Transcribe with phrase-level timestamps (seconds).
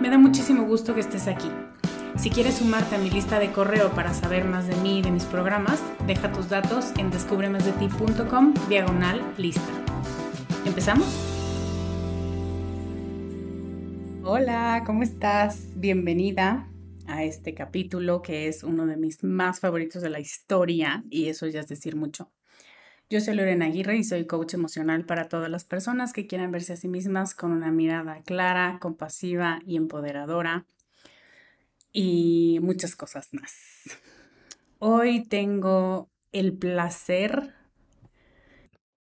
[0.00, 1.50] Me da muchísimo gusto que estés aquí.
[2.16, 5.10] Si quieres sumarte a mi lista de correo para saber más de mí y de
[5.10, 9.60] mis programas, deja tus datos en descubremasdeti.com diagonal lista.
[10.64, 11.06] ¿Empezamos?
[14.24, 15.68] Hola, ¿cómo estás?
[15.76, 16.66] Bienvenida
[17.06, 21.46] a este capítulo que es uno de mis más favoritos de la historia y eso
[21.46, 22.32] ya es decir mucho.
[23.12, 26.74] Yo soy Lorena Aguirre y soy coach emocional para todas las personas que quieran verse
[26.74, 30.64] a sí mismas con una mirada clara, compasiva y empoderadora
[31.92, 33.98] y muchas cosas más.
[34.78, 37.52] Hoy tengo el placer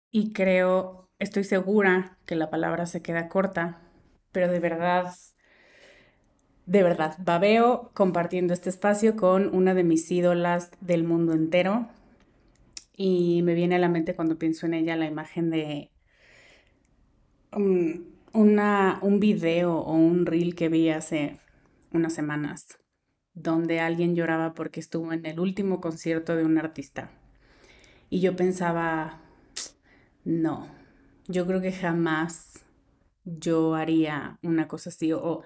[0.09, 3.79] y creo, estoy segura que la palabra se queda corta,
[4.31, 5.13] pero de verdad,
[6.65, 11.89] de verdad, babeo compartiendo este espacio con una de mis ídolas del mundo entero,
[12.95, 15.91] y me viene a la mente cuando pienso en ella la imagen de
[17.51, 21.39] un, una, un video o un reel que vi hace
[21.91, 22.79] unas semanas
[23.33, 27.09] donde alguien lloraba porque estuvo en el último concierto de un artista.
[28.09, 29.21] Y yo pensaba,
[30.23, 30.67] no,
[31.27, 32.63] yo creo que jamás
[33.25, 35.41] yo haría una cosa así o,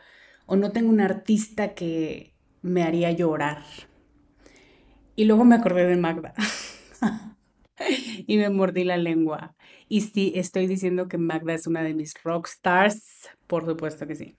[0.46, 3.64] o no tengo un artista que me haría llorar.
[5.16, 6.34] Y luego me acordé de Magda.
[8.28, 9.56] y me mordí la lengua.
[9.88, 14.16] Y sí, estoy diciendo que Magda es una de mis rock stars, por supuesto que
[14.16, 14.38] sí.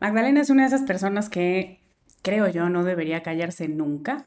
[0.00, 1.80] Magdalena es una de esas personas que
[2.22, 4.26] creo yo no debería callarse nunca,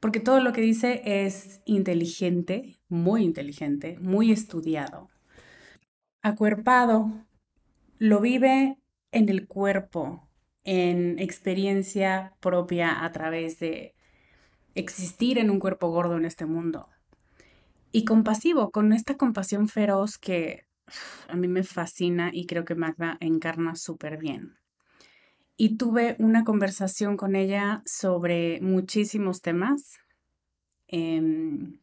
[0.00, 5.08] porque todo lo que dice es inteligente, muy inteligente, muy estudiado,
[6.22, 7.26] acuerpado,
[7.98, 8.78] lo vive
[9.10, 10.28] en el cuerpo,
[10.62, 13.94] en experiencia propia a través de
[14.74, 16.88] existir en un cuerpo gordo en este mundo
[17.96, 20.66] y compasivo, con esta compasión feroz que
[21.28, 24.58] a mí me fascina y creo que Magda encarna súper bien.
[25.56, 29.96] Y tuve una conversación con ella sobre muchísimos temas.
[30.88, 31.80] Em,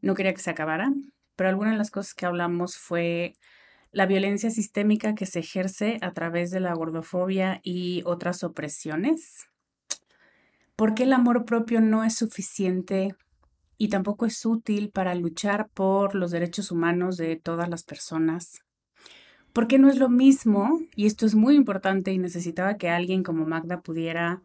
[0.00, 0.92] no quería que se acabara,
[1.36, 3.36] pero alguna de las cosas que hablamos fue
[3.92, 9.46] la violencia sistémica que se ejerce a través de la gordofobia y otras opresiones.
[10.74, 13.14] ¿Por qué el amor propio no es suficiente
[13.80, 18.60] y tampoco es útil para luchar por los derechos humanos de todas las personas.
[19.54, 23.46] Porque no es lo mismo, y esto es muy importante y necesitaba que alguien como
[23.46, 24.42] Magda pudiera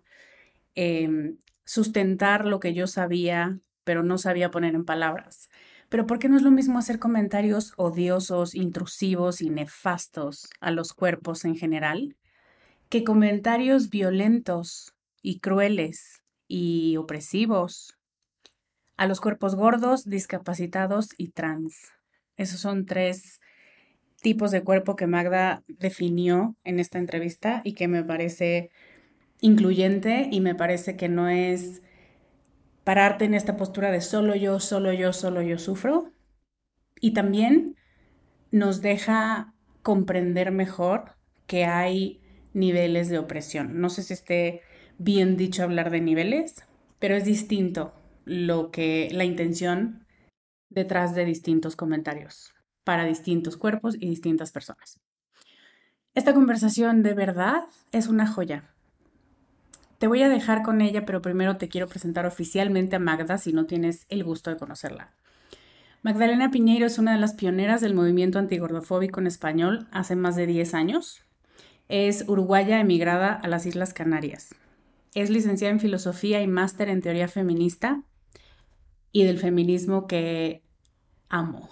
[0.73, 5.49] em, sustentar lo que yo sabía, pero no sabía poner en palabras.
[5.89, 10.93] Pero ¿por qué no es lo mismo hacer comentarios odiosos, intrusivos y nefastos a los
[10.93, 12.15] cuerpos en general
[12.87, 17.94] que comentarios violentos y crueles y opresivos
[18.97, 21.91] a los cuerpos gordos, discapacitados y trans?
[22.37, 23.39] Esos son tres
[24.21, 28.71] tipos de cuerpo que Magda definió en esta entrevista y que me parece
[29.41, 31.81] incluyente y me parece que no es
[32.83, 36.11] pararte en esta postura de solo yo, solo yo, solo yo sufro.
[36.99, 37.75] Y también
[38.51, 41.15] nos deja comprender mejor
[41.45, 42.21] que hay
[42.53, 43.79] niveles de opresión.
[43.79, 44.61] No sé si esté
[44.97, 46.63] bien dicho hablar de niveles,
[46.99, 47.93] pero es distinto
[48.25, 50.05] lo que la intención
[50.69, 54.99] detrás de distintos comentarios para distintos cuerpos y distintas personas.
[56.13, 58.69] Esta conversación de verdad es una joya.
[59.97, 63.53] Te voy a dejar con ella, pero primero te quiero presentar oficialmente a Magda si
[63.53, 65.13] no tienes el gusto de conocerla.
[66.03, 70.45] Magdalena Piñeiro es una de las pioneras del movimiento antigordofóbico en español hace más de
[70.45, 71.23] 10 años.
[71.89, 74.53] Es uruguaya emigrada a las Islas Canarias.
[75.15, 78.03] Es licenciada en filosofía y máster en teoría feminista
[79.15, 80.61] y del feminismo que
[81.29, 81.69] amo.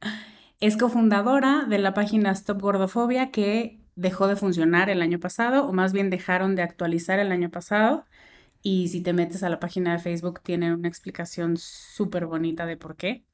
[0.60, 5.72] Es cofundadora de la página Stop Gordofobia que dejó de funcionar el año pasado, o
[5.72, 8.04] más bien dejaron de actualizar el año pasado.
[8.62, 12.76] Y si te metes a la página de Facebook, tienen una explicación súper bonita de
[12.76, 13.24] por qué.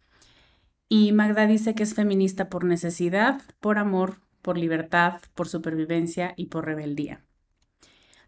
[0.89, 6.47] Y Magda dice que es feminista por necesidad, por amor, por libertad, por supervivencia y
[6.47, 7.23] por rebeldía.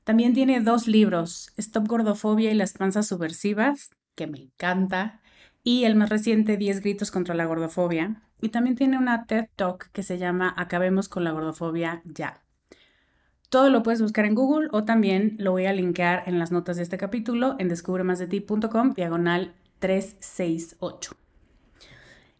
[0.04, 5.22] También tiene dos libros, Stop Gordofobia y las panzas subversivas, que me encanta,
[5.62, 8.22] y el más reciente, 10 gritos contra la gordofobia.
[8.40, 12.42] Y también tiene una TED Talk que se llama Acabemos con la gordofobia ya.
[13.48, 16.76] Todo lo puedes buscar en Google o también lo voy a linkear en las notas
[16.76, 21.16] de este capítulo en descubremasdeti.com diagonal 368.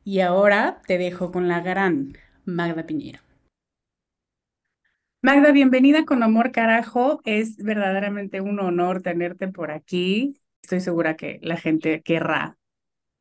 [0.05, 2.15] Y ahora te dejo con la gran
[2.45, 3.23] Magda Piñera.
[5.21, 7.21] Magda, bienvenida con amor carajo.
[7.25, 10.41] Es verdaderamente un honor tenerte por aquí.
[10.69, 12.59] Estoy segura que la gente querrá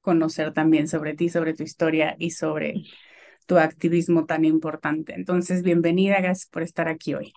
[0.01, 2.83] conocer también sobre ti, sobre tu historia y sobre
[3.45, 5.13] tu activismo tan importante.
[5.15, 7.31] Entonces, bienvenida, gracias por estar aquí hoy.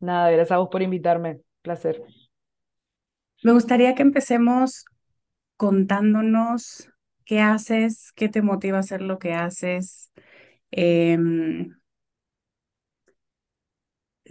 [0.00, 1.38] Nada, gracias a vos por invitarme.
[1.62, 2.02] Placer.
[3.44, 4.84] Me gustaría que empecemos
[5.56, 6.90] contándonos
[7.24, 10.10] qué haces, qué te motiva a hacer lo que haces.
[10.72, 11.16] Eh,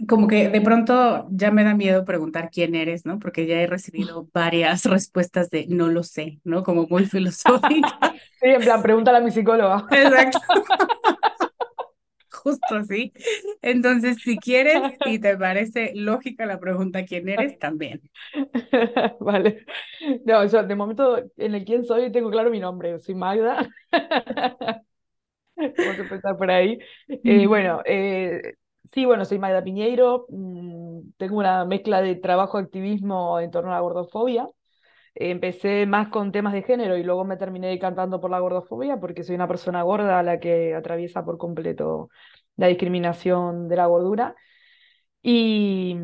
[0.06, 3.18] como que de pronto ya me da miedo preguntar quién eres, ¿no?
[3.18, 6.62] Porque ya he recibido varias respuestas de no lo sé, ¿no?
[6.62, 7.98] Como muy filosófica.
[8.40, 9.84] Sí, en plan, pregúntale a mi psicóloga.
[9.90, 10.38] Exacto.
[12.30, 13.12] Justo así.
[13.62, 18.00] Entonces, si quieres y te parece lógica la pregunta quién eres, también.
[19.18, 19.66] Vale.
[20.24, 23.00] No, yo de momento en el quién soy tengo claro mi nombre.
[23.00, 23.68] Soy Magda.
[25.58, 26.78] Vamos a empezar por ahí.
[27.08, 28.54] Eh, bueno, eh,
[28.92, 33.70] Sí, bueno, soy Magda Piñeiro, mm, tengo una mezcla de trabajo y activismo en torno
[33.70, 34.48] a la gordofobia.
[35.14, 39.24] Empecé más con temas de género y luego me terminé decantando por la gordofobia porque
[39.24, 42.10] soy una persona gorda a la que atraviesa por completo
[42.56, 44.36] la discriminación de la gordura.
[45.22, 45.96] Y,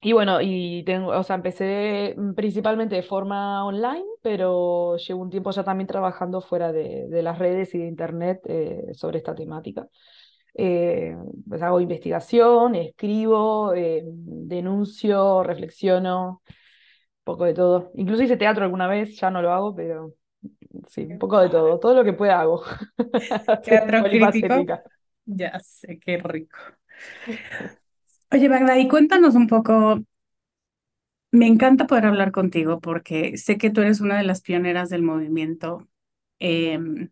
[0.00, 5.50] y bueno, y tengo, o sea, empecé principalmente de forma online, pero llevo un tiempo
[5.50, 9.88] ya también trabajando fuera de, de las redes y de internet eh, sobre esta temática.
[10.54, 11.16] Eh,
[11.48, 17.90] pues hago investigación, escribo, eh, denuncio, reflexiono, un poco de todo.
[17.94, 20.14] Incluso hice teatro alguna vez, ya no lo hago, pero
[20.88, 22.62] sí, un poco de todo, todo lo que pueda hago.
[23.64, 24.54] Teatro crítico.
[25.26, 26.58] Ya sé, qué rico.
[28.30, 30.00] Oye, Magda, y cuéntanos un poco,
[31.32, 35.02] me encanta poder hablar contigo porque sé que tú eres una de las pioneras del
[35.02, 35.88] movimiento
[36.38, 37.10] em,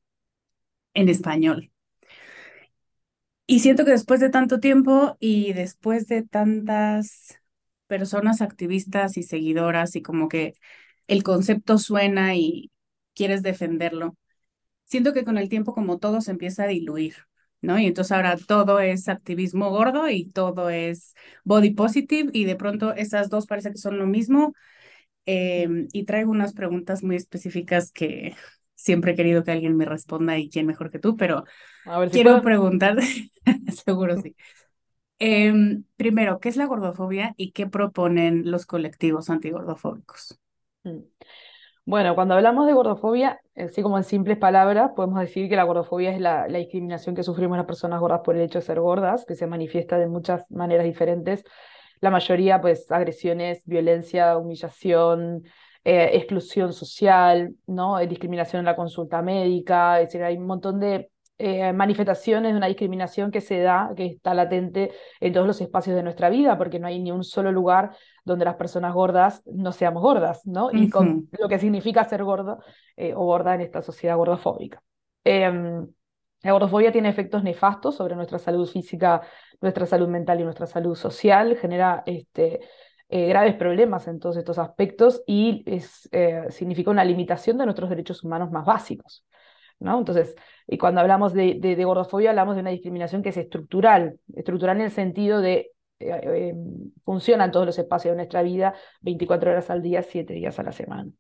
[0.94, 1.71] en español.
[3.46, 7.38] Y siento que después de tanto tiempo y después de tantas
[7.86, 10.54] personas activistas y seguidoras y como que
[11.08, 12.70] el concepto suena y
[13.14, 14.16] quieres defenderlo,
[14.84, 17.16] siento que con el tiempo como todo se empieza a diluir,
[17.62, 17.78] ¿no?
[17.78, 22.94] Y entonces ahora todo es activismo gordo y todo es body positive y de pronto
[22.94, 24.54] esas dos parece que son lo mismo.
[25.26, 28.34] Em, y traigo unas preguntas muy específicas que
[28.82, 31.44] siempre he querido que alguien me responda y quién mejor que tú, pero
[32.10, 32.96] quiero preguntar,
[33.84, 34.34] seguro sí.
[35.20, 40.40] Em, primero, ¿qué es la gordofobia y qué proponen los colectivos antigordofóbicos?
[40.82, 40.98] Mm.
[41.84, 46.12] Bueno, cuando hablamos de gordofobia, así como en simples palabras, podemos decir que la gordofobia
[46.12, 49.24] es la, la, discriminación que sufrimos las personas gordas por el hecho de ser gordas,
[49.24, 51.44] que se manifiesta de muchas maneras diferentes,
[52.00, 55.44] la mayoría pues agresiones, violencia, humillación,
[55.84, 57.98] eh, exclusión social, ¿no?
[57.98, 61.10] discriminación en la consulta médica, es decir, hay un montón de
[61.44, 65.96] eh, manifestaciones de una discriminación que se da, que está latente en todos los espacios
[65.96, 69.72] de nuestra vida, porque no hay ni un solo lugar donde las personas gordas no
[69.72, 70.70] seamos gordas, ¿no?
[70.72, 72.58] Y con lo que significa ser gordo
[72.96, 74.84] eh, o gorda en esta sociedad gordofóbica.
[75.24, 75.84] Em,
[76.42, 79.22] la gordofobia tiene efectos nefastos sobre nuestra salud física,
[79.60, 82.60] nuestra salud mental y nuestra salud social, genera este,
[83.12, 86.08] eh, graves problemas en todos estos aspectos y es,
[86.50, 89.24] significa una limitación de nuestros derechos humanos más básicos.
[89.78, 89.98] ¿no?
[89.98, 90.34] Entonces,
[90.66, 94.84] y cuando hablamos de, de, gordofobia, hablamos de una discriminación que es estructural, estructural en
[94.84, 96.54] el sentido de eh, eh,
[97.04, 100.62] funciona en todos los espacios de nuestra vida 24 horas al día, 7 días a
[100.62, 101.10] la semana.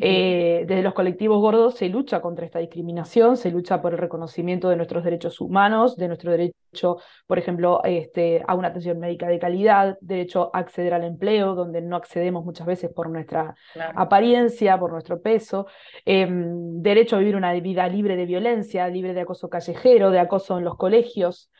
[0.00, 4.68] Eh, desde los colectivos gordos se lucha contra esta discriminación, se lucha por el reconocimiento
[4.68, 9.38] de nuestros derechos humanos, de nuestro derecho, por ejemplo, este, a una atención médica de
[9.38, 13.54] calidad, derecho a acceder al empleo, donde no accedemos muchas veces por nuestra
[13.94, 15.66] apariencia, por nuestro peso,
[16.04, 20.58] em, derecho a vivir una vida libre de violencia, libre de acoso callejero, de acoso
[20.58, 21.50] en los colegios,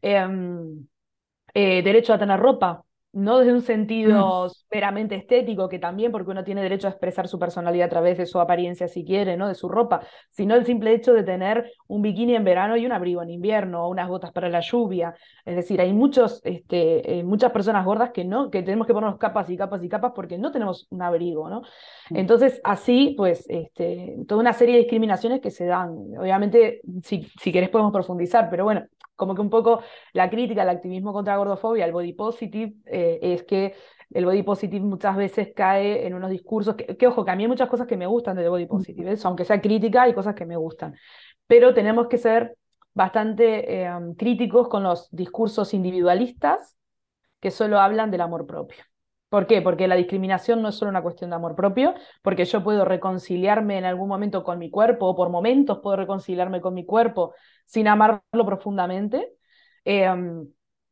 [0.00, 0.86] em,
[1.54, 6.44] eh, derecho a tener ropa, no desde un sentido meramente estético, que también porque uno
[6.44, 9.48] tiene derecho a expresar su personalidad a través de su apariencia si quiere, ¿no?
[9.48, 10.00] de su ropa,
[10.30, 13.84] sino el simple hecho de tener un bikini en verano y un abrigo en invierno,
[13.84, 15.14] o unas botas para la lluvia.
[15.44, 19.18] Es decir, hay muchos, este, eh, muchas personas gordas que no, que tenemos que ponernos
[19.18, 21.62] capas y capas y capas porque no tenemos un abrigo, ¿no?
[22.10, 22.16] Mm.
[22.16, 25.90] Entonces, así, pues, este, toda una serie de discriminaciones que se dan.
[26.18, 30.68] Obviamente, si, si querés podemos profundizar, pero bueno, como que un poco la crítica al
[30.68, 33.74] activismo contra la gordofobia, el body positive, eh, es que
[34.10, 37.48] el body positive muchas veces cae en unos discursos que, ojo, que a mí hay
[37.48, 40.56] muchas cosas que me gustan del body positive, aunque sea crítica, hay cosas que me
[40.56, 40.94] gustan,
[41.46, 42.56] pero tenemos que ser
[42.94, 46.76] bastante eh, críticos con los discursos individualistas
[47.40, 48.84] que solo hablan del amor propio.
[49.32, 49.62] ¿Por qué?
[49.62, 53.78] Porque la discriminación no es solo una cuestión de amor propio, porque yo puedo reconciliarme
[53.78, 57.32] en algún momento con mi cuerpo, o por momentos puedo reconciliarme con mi cuerpo
[57.64, 59.32] sin amarlo profundamente.
[59.86, 60.46] Em,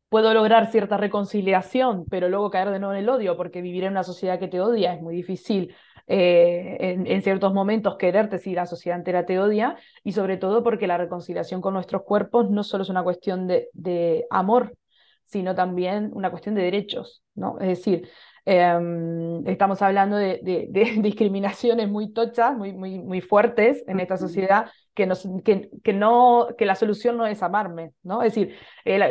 [0.09, 3.91] puedo lograr cierta reconciliación, pero luego caer de nuevo en el odio, porque vivir en
[3.93, 5.75] una sociedad que te odia es muy difícil.
[6.07, 10.87] Eh, en, ciertos momentos quererte si la sociedad entera te odia, y sobre todo porque
[10.87, 14.73] la reconciliación con nuestros cuerpos no solo es una cuestión de, de amor,
[15.31, 17.59] sino también una cuestión de derechos, ¿no?
[17.61, 18.09] Es decir,
[18.53, 20.41] Em, estamos hablando de,
[21.01, 25.09] discriminaciones muy tochas, muy, muy, muy fuertes en esta sociedad, que,
[25.45, 28.25] que, que, no, que la solución no es amarme, ¿no?
[28.25, 28.57] Es decir,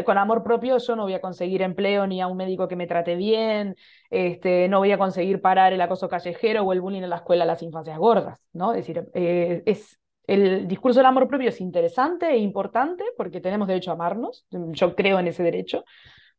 [0.04, 2.86] con amor propio yo no voy a conseguir empleo ni a un médico que me
[2.86, 3.78] trate bien,
[4.10, 7.46] este, no voy a conseguir parar el acoso callejero o el bullying en la escuela
[7.46, 8.74] a las infancias gordas, ¿no?
[8.74, 13.70] Es decir, eh, es, el discurso del amor propio es interesante e importante porque tenemos
[13.70, 15.86] derecho a amarnos, yo creo en ese derecho,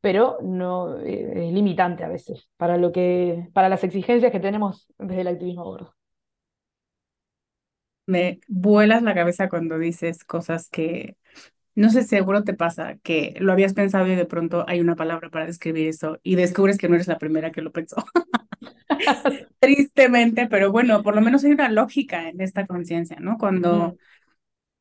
[0.00, 4.86] pero no eh, es limitante a veces para lo que para las exigencias que tenemos
[4.98, 5.94] desde el activismo gordo.
[8.06, 11.16] Me vuelas la cabeza cuando dices cosas que
[11.74, 15.30] no sé, seguro te pasa que lo habías pensado y de pronto hay una palabra
[15.30, 17.96] para describir eso y descubres que no eres la primera que lo pensó.
[19.60, 23.38] Tristemente, pero bueno, por lo menos hay una lógica en esta conciencia, ¿no?
[23.38, 23.96] Cuando,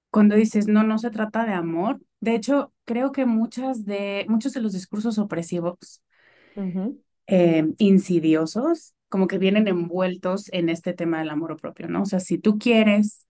[0.09, 4.53] cuando dices, no, no se trata de amor, de hecho, creo que muchas de, muchos
[4.53, 6.01] de los discursos opresivos,
[7.27, 12.01] eh, insidiosos, como que vienen envueltos en este tema del amor propio, ¿no?
[12.01, 13.27] O sea, si tú quieres,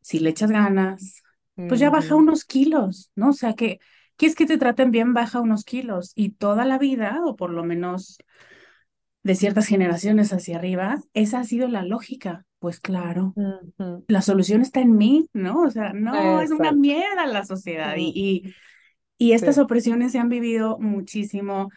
[0.00, 1.24] si le echas ganas,
[1.56, 3.30] pues ya baja unos kilos, ¿no?
[3.30, 3.80] O sea, que
[4.16, 6.12] quieres que te traten bien, baja unos kilos.
[6.14, 8.18] Y toda la vida, o por lo menos
[9.24, 12.46] de ciertas generaciones hacia arriba, esa ha sido la lógica.
[12.60, 13.34] Pues claro,
[14.06, 15.62] la solución está en mí, ¿no?
[15.62, 18.54] O sea, no, es una mierda la sociedad y, y,
[19.18, 21.70] estas opresiones se han vivido muchísimo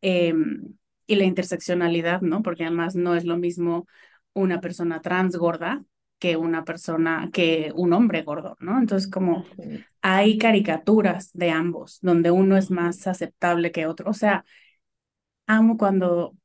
[0.00, 0.74] em,
[1.06, 2.42] y la interseccionalidad, ¿no?
[2.42, 3.86] Porque además no es lo mismo
[4.32, 5.84] una persona trans gorda
[6.18, 8.78] que una persona, que un hombre gordo, ¿no?
[8.78, 9.44] Entonces, como
[10.02, 14.10] hay caricaturas de ambos, donde uno es más aceptable que otro.
[14.10, 14.44] O sea,
[15.46, 16.36] amo cuando,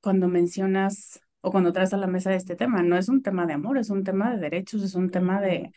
[0.00, 2.82] cuando mencionas o cuando traes a la mesa este tema.
[2.82, 5.72] No es un tema de amor, es un tema de derechos, es un tema de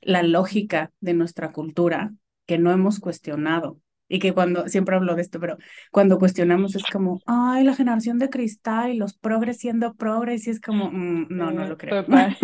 [0.00, 2.12] la lógica de nuestra cultura
[2.46, 3.78] que no hemos cuestionado.
[4.06, 5.56] Y que cuando, siempre hablo de esto, pero
[5.90, 10.50] cuando cuestionamos es como, ay, la generación de cristal y los progres siendo progres, y
[10.50, 12.04] es como, mm, no, no lo creo.
[12.06, 12.36] ya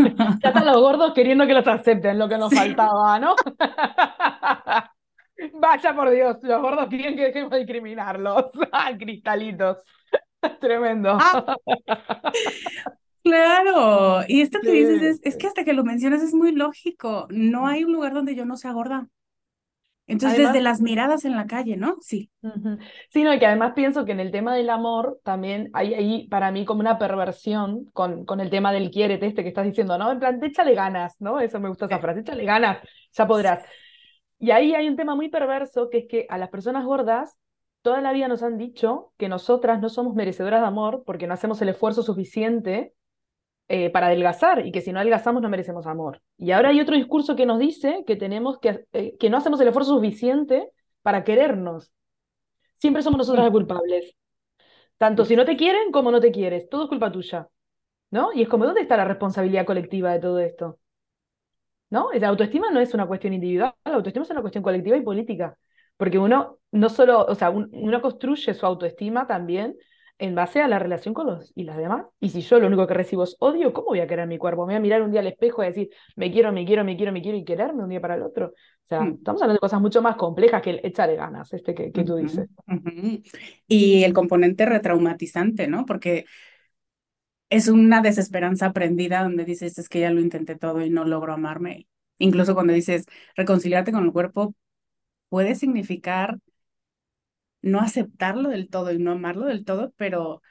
[0.43, 3.35] están los gordos queriendo que los acepten, lo que nos faltaba, ¿no?
[5.55, 8.47] Vaya por Dios, los gordos quieren que dejemos de discriminarlos.
[8.99, 9.79] cristalitos.
[10.61, 11.19] Tremendo.
[11.21, 11.57] Ah.
[13.23, 17.27] claro, y esto que dices es, que hasta que lo mencionas es muy lógico.
[17.31, 19.07] No hay un lugar donde yo no sea gorda.
[20.11, 21.97] Entonces, desde las miradas en la calle, ¿no?
[22.01, 22.31] Sí.
[23.11, 26.29] Sí, no, y que además pienso que en el tema del amor también hay ahí
[26.29, 29.97] para mí como una perversión con, con el tema del quiérete este que estás diciendo,
[29.99, 30.11] ¿no?
[30.11, 31.41] En plan, échale ganas, ¿no?
[31.41, 32.79] Eso me gusta esa frase, échale ganas,
[33.13, 33.65] ya podrás.
[34.39, 37.37] Y ahí hay un tema muy perverso que es que a las personas gordas
[37.83, 41.35] toda la vida nos han dicho que nosotras no somos merecedoras de amor porque no
[41.35, 42.95] hacemos el esfuerzo suficiente
[43.73, 46.21] eh, para adelgazar y que si no adelgazamos no merecemos amor.
[46.37, 49.61] Y ahora hay otro discurso que nos dice que tenemos que, eh, que no hacemos
[49.61, 50.73] el esfuerzo suficiente
[51.03, 51.93] para querernos.
[52.75, 54.17] Siempre somos nosotras las culpables.
[54.99, 56.69] Tanto si no te quieren como no te quieres.
[56.69, 57.49] Todo es culpa tuya.
[58.11, 58.33] ¿No?
[58.33, 60.81] Y es como, ¿dónde está la responsabilidad colectiva de todo esto?
[61.91, 62.11] ¿No?
[62.13, 65.57] La autoestima no es una cuestión individual, la autoestima es una cuestión colectiva y política.
[65.97, 69.77] Porque uno no solo, o sea, uno construye su autoestima también
[70.21, 72.05] en base a la relación con los y las demás.
[72.21, 74.67] Y si yo lo único que recibo es odio, ¿cómo voy a querer mi cuerpo?
[74.67, 76.97] Me voy a mirar un día al espejo y decir, me quiero, me quiero, me
[76.97, 78.49] quiero, me quiero y quererme un día para el otro.
[78.49, 79.15] O sea, mm.
[79.15, 82.17] estamos hablando de cosas mucho más complejas que el echarle ganas, este que, que tú
[82.17, 82.49] dices.
[83.67, 85.87] Y el componente retraumatizante, ¿no?
[85.87, 86.27] Porque
[87.49, 91.33] es una desesperanza aprendida donde dices, es que ya lo intenté todo y no logro
[91.33, 91.89] amarme.
[92.19, 94.55] Incluso cuando dices, reconciliarte con el cuerpo
[95.31, 96.37] puede significar
[97.63, 100.43] no aceptarlo del todo y no amarlo del todo, pero,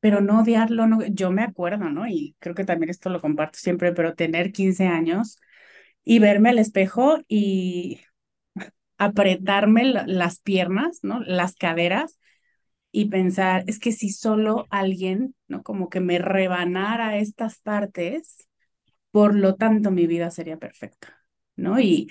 [0.00, 0.86] pero no odiarlo.
[0.86, 2.06] No, yo me acuerdo, ¿no?
[2.06, 5.38] Y creo que también esto lo comparto siempre, pero tener 15 años
[6.04, 8.00] y verme al espejo y
[8.98, 11.20] apretarme las piernas, ¿no?
[11.20, 12.18] Las caderas
[12.92, 15.62] y pensar, es que si solo alguien, ¿no?
[15.62, 18.48] Como que me rebanara estas partes,
[19.10, 21.22] por lo tanto mi vida sería perfecta,
[21.56, 21.80] ¿no?
[21.80, 22.10] Y,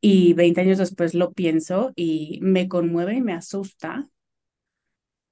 [0.00, 4.08] y 20 años después lo pienso y me conmueve y me asusta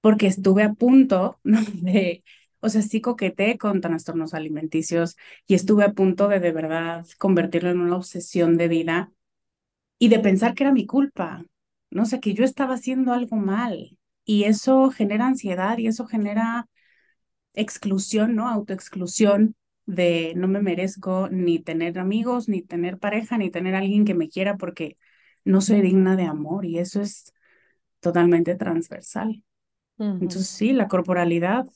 [0.01, 2.25] porque estuve a punto de,
[2.61, 7.71] o sea, sí coqueteé con trastornos alimenticios y estuve a punto de de verdad convertirlo
[7.71, 9.13] en una obsesión de vida
[9.99, 11.45] y de pensar que era mi culpa,
[11.91, 16.69] no sé, que yo estaba haciendo algo mal y eso genera ansiedad y eso genera
[17.55, 18.49] exclusión, ¿no?
[18.49, 19.57] Autoexclusión
[19.89, 24.29] de no me merezco ni tener amigos, ni tener pareja, ni tener alguien que me
[24.29, 24.99] quiera porque
[25.45, 27.33] no soy digna de amor y eso es
[28.01, 29.43] totalmente transversal.
[29.99, 31.67] Entonces sí, la corporalidad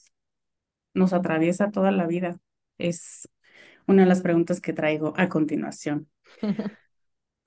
[0.93, 2.39] nos atraviesa toda la vida.
[2.77, 3.31] Es
[3.87, 6.09] una de las preguntas que traigo a continuación.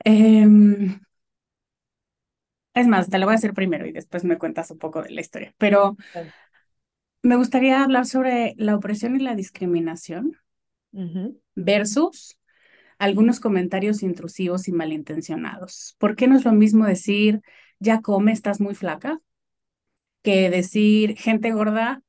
[0.04, 1.00] Em,
[2.74, 5.12] es más, te lo voy a hacer primero y después me cuentas un poco de
[5.12, 5.54] la historia.
[5.60, 5.96] Pero
[7.22, 10.38] me gustaría hablar sobre la opresión y la discriminación
[11.56, 12.38] versus
[12.98, 15.96] algunos comentarios intrusivos y malintencionados.
[16.00, 17.42] ¿Por qué no es lo mismo decir,
[17.80, 19.20] ya come, estás muy flaca?
[20.22, 22.02] Que decir, gente gorda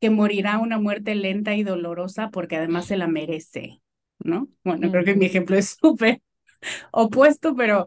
[0.00, 3.80] que morirá una muerte lenta y dolorosa porque además se la merece,
[4.18, 4.48] ¿no?
[4.64, 6.20] Bueno, creo que mi ejemplo es súper
[6.90, 7.86] opuesto, pero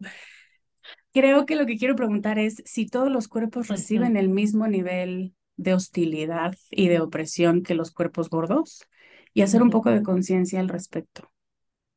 [1.12, 5.34] creo que lo que quiero preguntar es si todos los cuerpos reciben el mismo nivel
[5.58, 8.86] de hostilidad y de opresión que los cuerpos gordos
[9.36, 11.30] y hacer un poco de conciencia al respecto.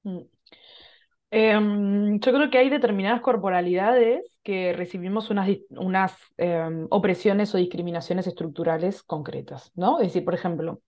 [0.02, 0.18] Mm.
[1.30, 8.26] Em, yo creo que hay determinadas corporalidades que recibimos unas, unas em, opresiones o discriminaciones
[8.26, 10.00] estructurales concretas, ¿no?
[10.00, 10.80] Es decir, por ejemplo,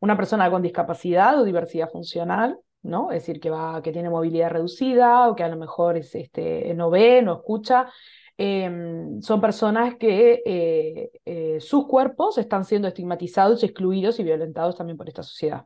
[0.00, 3.10] una persona con discapacidad o diversidad funcional, ¿no?
[3.10, 6.72] Es decir, que, va, que tiene movilidad reducida o que a lo mejor es, este,
[6.74, 7.90] no ve, no escucha,
[8.36, 14.96] em, son personas que eh, eh, sus cuerpos están siendo estigmatizados, excluidos y violentados también
[14.96, 15.64] por esta sociedad.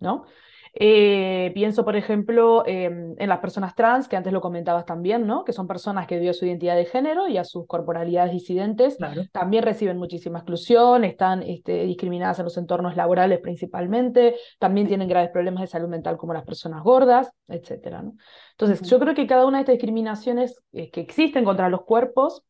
[0.00, 0.24] ¿No?
[0.76, 5.44] Eh, pienso, por ejemplo, em, en las personas trans, que antes lo comentabas también, ¿no?
[5.44, 8.98] Que son personas que debido a su identidad de género y a sus corporalidades disidentes
[9.30, 15.30] también reciben muchísima exclusión, están este, discriminadas en los entornos laborales principalmente, también tienen graves
[15.30, 18.14] problemas de salud mental como las personas gordas, etcétera, ¿no?
[18.50, 22.42] Entonces, yo creo que cada una de estas discriminaciones eh, que existen contra los cuerpos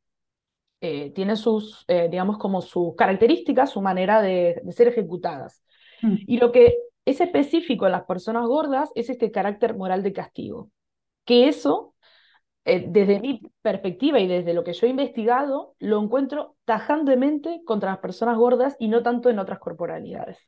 [0.81, 5.63] eh, tiene sus, digamos, como sus características, su manera de, de ser ejecutadas.
[6.03, 6.17] Mm.
[6.27, 10.71] Y lo que es específico en las personas gordas es este carácter moral de castigo.
[11.25, 11.95] Que eso,
[12.65, 17.91] eh, desde mi perspectiva y desde lo que yo he investigado, lo encuentro tajantemente contra
[17.91, 20.39] las personas gordas y no tanto en otras corporalidades.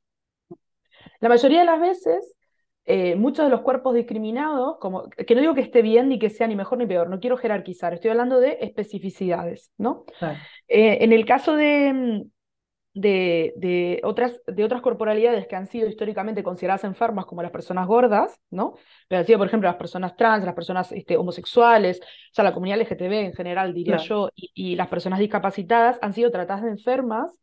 [1.21, 2.35] La mayoría de las veces,
[2.85, 6.31] eh, muchos de los cuerpos discriminados, como, que no digo que esté bien ni que
[6.31, 10.05] sea ni mejor ni peor, no quiero jerarquizar, estoy hablando de especificidades, ¿no?
[10.69, 12.27] Eh, en el caso de,
[12.97, 18.41] de, otras, de otras corporalidades que han sido históricamente consideradas enfermas, como las personas gordas,
[18.51, 18.75] ¿no?
[19.07, 22.55] Pero han sido, por ejemplo, las personas trans, las personas este, homosexuales, o sea, la
[22.55, 27.39] comunidad LGTB en general, diría yo, y, las personas discapacitadas han sido tratadas de enfermas,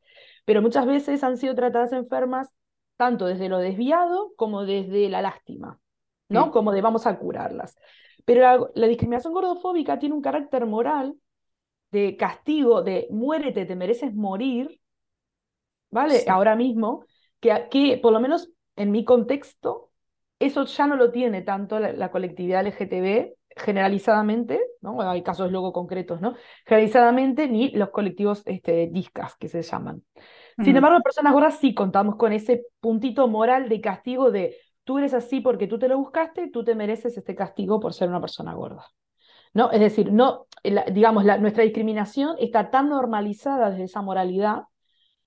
[0.46, 2.50] pero muchas veces han sido tratadas enfermas
[2.98, 5.80] tanto desde lo desviado como desde la lástima,
[6.30, 6.52] ¿no?
[6.52, 7.76] Como de vamos a curarlas.
[8.26, 11.16] Pero la, discriminación gordofóbica tiene un carácter moral
[11.92, 14.80] de castigo, de muérete, te mereces morir,
[15.94, 16.26] ¿vale?
[16.28, 17.06] Ahora mismo,
[17.40, 19.92] que, que por lo menos en mi contexto,
[20.40, 25.00] eso ya no lo tiene tanto la, colectividad LGTB generalizadamente, ¿no?
[25.02, 26.36] Hay casos luego concretos, ¿no?
[26.66, 30.04] Generalizadamente, ni los colectivos este, discas, que se llaman.
[30.58, 34.98] Sin embargo, las personas gordas sí contamos con ese puntito moral de castigo de tú
[34.98, 38.22] eres así porque tú te lo buscaste, tú te mereces este castigo por ser una
[38.22, 38.86] persona gorda.
[39.54, 39.72] ¿No?
[39.72, 40.48] Es decir, no,
[40.92, 44.64] digamos, nuestra discriminación está tan normalizada desde esa moralidad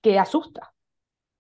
[0.07, 0.73] que asusta.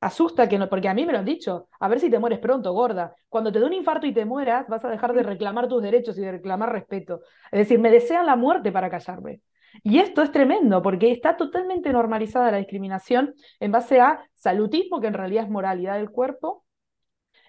[0.00, 2.40] Asusta que no, porque a mí me lo han dicho, a ver si te mueres
[2.40, 3.14] pronto, gorda.
[3.28, 6.18] Cuando te dé un infarto y te mueras, vas a dejar de reclamar tus derechos
[6.18, 7.20] y de reclamar respeto.
[7.52, 9.40] Es decir, me desean la muerte para callarme.
[9.84, 15.06] Y esto es tremendo porque está totalmente normalizada la discriminación en base a salutismo, que
[15.06, 16.64] en realidad es moralidad del cuerpo,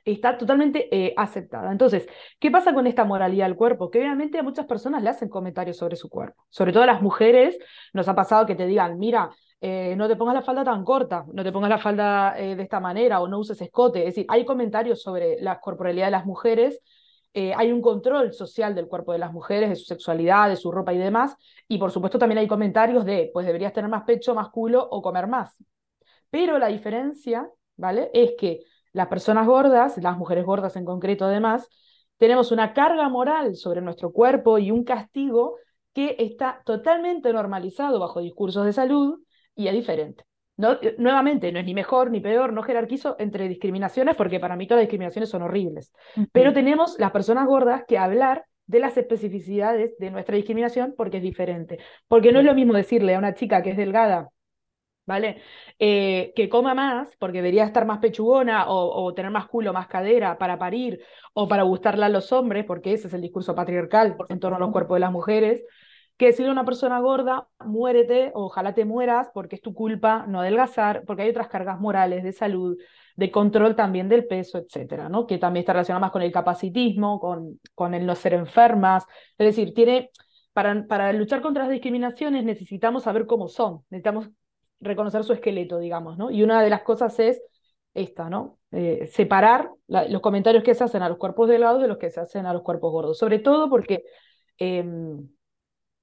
[0.05, 1.71] está totalmente eh, aceptada.
[1.71, 2.07] Entonces,
[2.39, 3.89] ¿qué pasa con esta moralidad del cuerpo?
[3.89, 6.45] Que obviamente a muchas personas le hacen comentarios sobre su cuerpo.
[6.49, 7.57] Sobre todo a las mujeres
[7.93, 11.25] nos ha pasado que te digan, mira, eh, no te pongas la falda tan corta,
[11.33, 13.99] no te pongas la falda eh, de esta manera o no uses escote.
[13.99, 16.81] Es decir, hay comentarios sobre la corporalidad de las mujeres
[17.39, 20.71] eh, hay un control social del cuerpo de las mujeres, de su sexualidad, de su
[20.71, 21.35] ropa y demás,
[21.67, 25.03] y por supuesto también hay comentarios de, pues deberías tener más pecho, más culo o
[25.03, 25.55] comer más.
[26.31, 28.09] Pero la diferencia, ¿vale?
[28.11, 31.69] Es que las personas gordas, las mujeres gordas en concreto además,
[32.17, 35.57] tenemos una carga moral sobre nuestro cuerpo y un castigo
[35.93, 39.19] que está totalmente normalizado bajo discursos de salud
[39.57, 40.23] y es diferente.
[40.55, 44.55] No, eh, nuevamente, no es ni mejor ni peor, no jerarquizo entre discriminaciones porque para
[44.55, 45.91] mí todas las discriminaciones son horribles.
[46.31, 51.23] Pero tenemos las personas gordas que hablar de las especificidades de nuestra discriminación porque es
[51.23, 51.79] diferente.
[52.07, 54.29] Porque no es lo mismo decirle a una chica que es delgada,
[55.05, 55.41] ¿vale?
[55.79, 60.37] Eh, que coma más porque debería estar más pechugona o, tener más culo, más cadera
[60.37, 61.01] para parir
[61.33, 64.59] o para gustarle a los hombres, porque ese es el discurso patriarcal en torno a
[64.59, 65.63] los cuerpos de las mujeres
[66.17, 70.41] que decirle a una persona gorda, muérete, ojalá te mueras, porque es tu culpa no
[70.41, 72.77] adelgazar, porque hay otras cargas morales de salud,
[73.15, 75.27] de control también del peso, etcétera, ¿no?
[75.27, 79.05] Que también está relacionado más con el capacitismo, con, con el no ser enfermas.
[79.37, 80.09] Es decir, tiene,
[80.53, 84.29] para, para luchar contra las discriminaciones necesitamos saber cómo son, necesitamos
[84.79, 86.31] reconocer su esqueleto, digamos, ¿no?
[86.31, 87.41] Y una de las cosas es
[87.93, 88.57] esta, ¿no?
[88.71, 92.19] Eh, separar los comentarios que se hacen a los cuerpos delgados de los que se
[92.19, 94.03] hacen a los cuerpos gordos, sobre todo porque
[94.57, 95.27] em,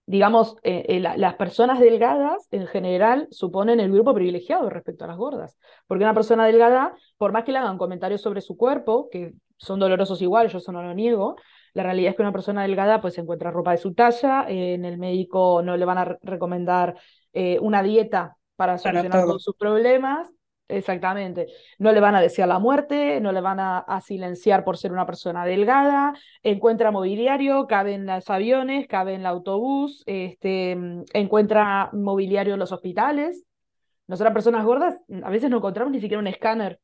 [0.06, 5.16] digamos, eh, eh, las personas delgadas en general suponen el grupo privilegiado respecto a las
[5.16, 5.56] gordas.
[5.86, 9.80] Porque una persona delgada, por más que le hagan comentarios sobre su cuerpo, que son
[9.80, 11.36] dolorosos igual, yo eso no lo niego,
[11.72, 14.84] la realidad es que una persona delgada pues encuentra ropa de su talla, eh, en
[14.84, 16.96] el médico no le van a recomendar
[17.60, 20.30] una dieta para solucionar todos sus problemas,
[20.68, 21.48] Exactamente.
[21.78, 25.04] No le van a desear la muerte, no le van a, silenciar por ser una
[25.04, 30.76] persona delgada, encuentra mobiliario, cabe en los aviones, cabe en el autobús, este,
[31.12, 33.44] encuentra mobiliario en los hospitales.
[34.06, 36.80] Nosotras personas gordas a veces no encontramos ni siquiera un escáner,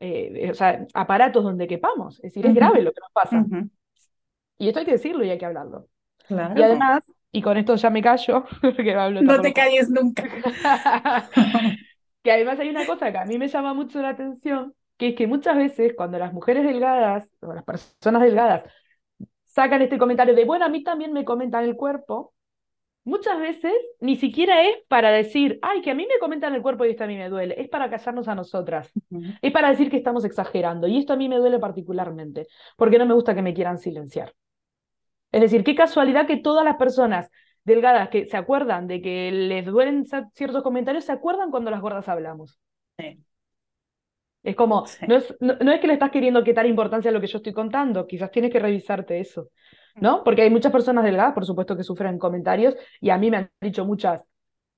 [0.00, 2.16] eh, o sea, aparatos donde quepamos.
[2.16, 3.44] Es decir, es grave lo que nos pasa.
[4.56, 5.86] Y esto hay que decirlo y hay que hablarlo.
[6.30, 8.44] Y además, y con esto ya me callo,
[9.22, 10.24] no te calles nunca.
[12.22, 15.14] Que además hay una cosa que a mí me llama mucho la atención, que es
[15.14, 18.64] que muchas veces cuando las mujeres delgadas, o las personas delgadas,
[19.44, 22.34] sacan este comentario de, bueno, a mí también me comentan el cuerpo,
[23.04, 26.84] muchas veces ni siquiera es para decir, ay, que a mí me comentan el cuerpo
[26.84, 28.92] y esto a mí me duele, es para callarnos a nosotras,
[29.40, 33.06] es para decir que estamos exagerando y esto a mí me duele particularmente, porque no
[33.06, 34.34] me gusta que me quieran silenciar.
[35.32, 37.30] Es decir, qué casualidad que todas las personas
[37.64, 42.08] delgadas que se acuerdan de que les duelen ciertos comentarios, se acuerdan cuando las gordas
[42.08, 42.58] hablamos.
[44.42, 47.26] Es como, no, es, no, es que le estás queriendo quitar importancia a lo que
[47.26, 49.50] yo estoy contando, quizás tienes que revisarte eso,
[49.96, 50.22] ¿no?
[50.24, 53.50] Porque hay muchas personas delgadas, por supuesto, que sufren comentarios y a mí me han
[53.60, 54.24] dicho muchas,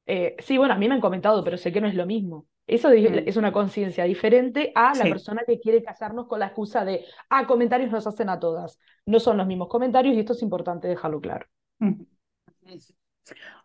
[0.06, 2.46] eh, sí, bueno, a mí me han comentado, pero sé que no es lo mismo.
[2.66, 3.26] Eso mm.
[3.26, 7.46] es una conciencia diferente a la persona que quiere casarnos con la excusa de, ah,
[7.46, 8.78] comentarios nos hacen a todas.
[9.06, 11.46] No son los mismos comentarios y esto es importante dejarlo claro.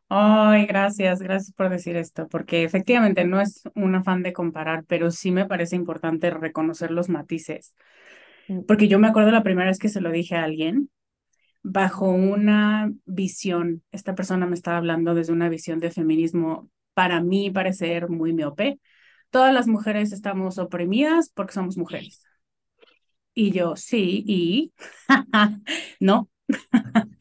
[0.08, 5.10] Ay, gracias, gracias por decir esto, porque efectivamente no es un afán de comparar, pero
[5.12, 7.76] sí me parece importante reconocer los matices.
[8.48, 8.62] Mm.
[8.68, 10.90] Porque yo me acuerdo la primera vez que se lo dije a alguien,
[11.64, 17.50] bajo una visión, esta persona me estaba hablando desde una visión de feminismo, para mí
[17.50, 18.80] parecer muy miope.
[19.32, 22.24] Todas las mujeres estamos oprimidas porque somos mujeres.
[23.34, 24.74] Y yo, sí, y
[26.00, 26.30] no.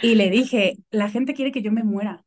[0.00, 2.24] Y le dije, la gente quiere que yo me muera.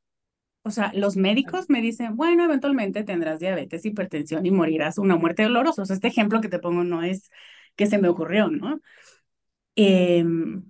[0.64, 5.44] O sea, los médicos me dicen, bueno, eventualmente tendrás diabetes, hipertensión y morirás una muerte
[5.44, 5.84] dolorosa.
[5.84, 7.32] O sea, este ejemplo que te pongo no es
[7.76, 8.82] que se me ocurrió, ¿no?
[9.76, 10.66] Em,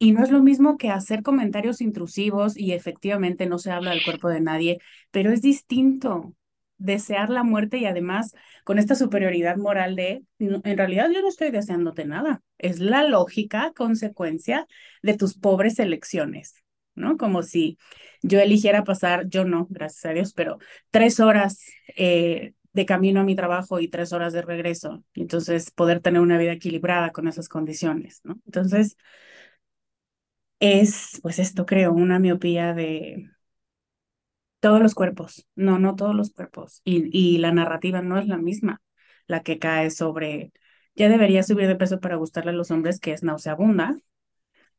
[0.00, 4.04] Y no es lo mismo que hacer comentarios intrusivos y efectivamente no se habla del
[4.04, 4.78] cuerpo de nadie,
[5.12, 6.34] pero es distinto
[6.78, 8.34] desear la muerte y además
[8.64, 13.72] con esta superioridad moral de, en realidad yo no estoy deseándote nada, es la lógica
[13.74, 14.66] consecuencia
[15.02, 16.62] de tus pobres elecciones,
[16.94, 17.16] ¿no?
[17.16, 17.78] Como si
[18.22, 20.58] yo eligiera pasar, yo no, gracias a Dios, pero
[20.90, 21.60] tres horas
[21.96, 26.20] eh, de camino a mi trabajo y tres horas de regreso, y entonces poder tener
[26.20, 28.38] una vida equilibrada con esas condiciones, ¿no?
[28.44, 28.96] Entonces,
[30.60, 33.30] es, pues esto creo, una miopía de
[34.66, 36.80] todos los cuerpos, no, no todos los cuerpos.
[36.82, 38.82] Y, y la narrativa no es la misma,
[39.28, 40.50] la que cae sobre,
[40.96, 43.96] ya deberías subir de peso para gustarle a los hombres, que es nauseabunda,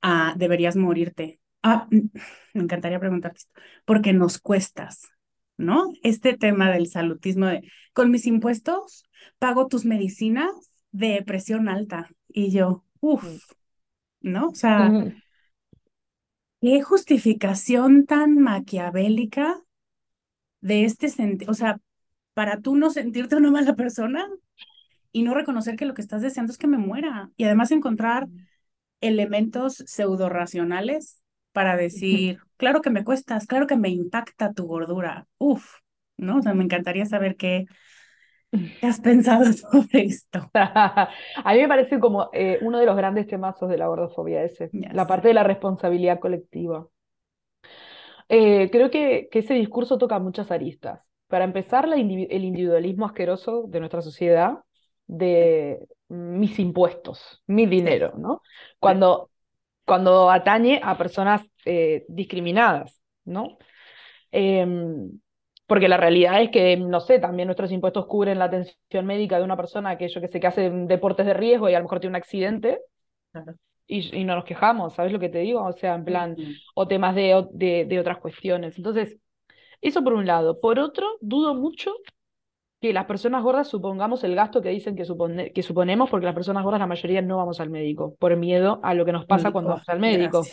[0.02, 1.40] a deberías morirte.
[1.64, 1.88] Ah,
[2.54, 5.08] me encantaría preguntarte esto, porque nos cuestas,
[5.56, 5.94] ¿no?
[6.04, 7.62] Este tema del salutismo de,
[7.94, 9.06] con mis impuestos
[9.40, 10.52] pago tus medicinas
[10.92, 12.10] de presión alta.
[12.28, 13.54] Y yo, uff,
[14.20, 14.50] ¿no?
[14.50, 14.92] O sea,
[16.60, 19.64] qué justificación tan maquiavélica
[20.62, 21.80] de este sentido, o sea,
[22.34, 24.28] para tú no sentirte una mala persona
[25.12, 27.32] y no reconocer que lo que estás deseando es que me muera.
[27.38, 28.28] Y además encontrar
[29.02, 35.28] elementos pseudo racionales para decir, claro que me cuestas, claro que me impacta tu gordura.
[35.40, 35.80] Uf,
[36.18, 36.38] ¿no?
[36.38, 37.66] O sea, me encantaría saber qué,
[38.82, 40.52] has pensado sobre esto.
[40.54, 44.70] A mí me parece como eh, uno de los grandes temazos de la gordofobia ese,
[44.72, 46.88] la parte de la responsabilidad colectiva.
[48.30, 51.02] Eh, creo que, que, ese discurso toca muchas aristas.
[51.28, 54.60] Para empezar, el individualismo asqueroso de nuestra sociedad,
[55.08, 58.42] de mis impuestos, mi dinero, ¿no?
[58.80, 59.30] Cuando,
[59.86, 63.58] cuando atañe a personas eh, discriminadas, ¿no?
[64.32, 65.20] Em,
[65.66, 69.44] porque la realidad es que, no sé, también nuestros impuestos cubren la atención médica de
[69.44, 72.00] una persona que yo que sé que hace deportes de riesgo y a lo mejor
[72.00, 72.80] tiene un accidente.
[73.90, 75.64] Y, no nos quejamos, ¿sabes lo que te digo?
[75.64, 76.36] O sea, en plan,
[76.76, 78.78] o temas de, de, otras cuestiones.
[78.78, 79.18] Entonces,
[79.82, 80.60] eso por un lado.
[80.60, 81.94] Por otro, dudo mucho
[82.82, 86.36] que las personas gordas supongamos el gasto que dicen que, supone, que suponemos, porque las
[86.36, 89.52] personas gordas, la mayoría no vamos al médico, por miedo a lo que nos pasa
[89.52, 90.44] cuando vamos al médico.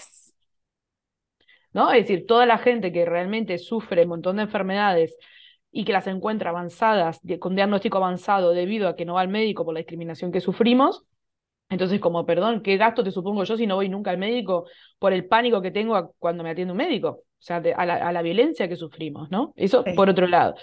[1.73, 1.91] ¿No?
[1.91, 5.17] Es decir, toda la gente que realmente sufre un montón de enfermedades
[5.73, 9.65] y que las encuentra avanzadas, con diagnóstico avanzado debido a que no va al médico
[9.65, 11.05] por la discriminación que sufrimos,
[11.69, 14.67] entonces, como, perdón, ¿qué gasto te supongo yo si no voy nunca al médico
[14.99, 17.09] por el pánico que tengo cuando me atiende un médico?
[17.09, 19.53] O sea, a, la, violencia que sufrimos, ¿no?
[19.57, 20.55] Eso por otro lado.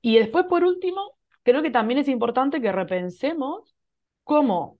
[0.00, 3.74] Y después, por último, creo que también es importante que repensemos
[4.24, 4.78] cómo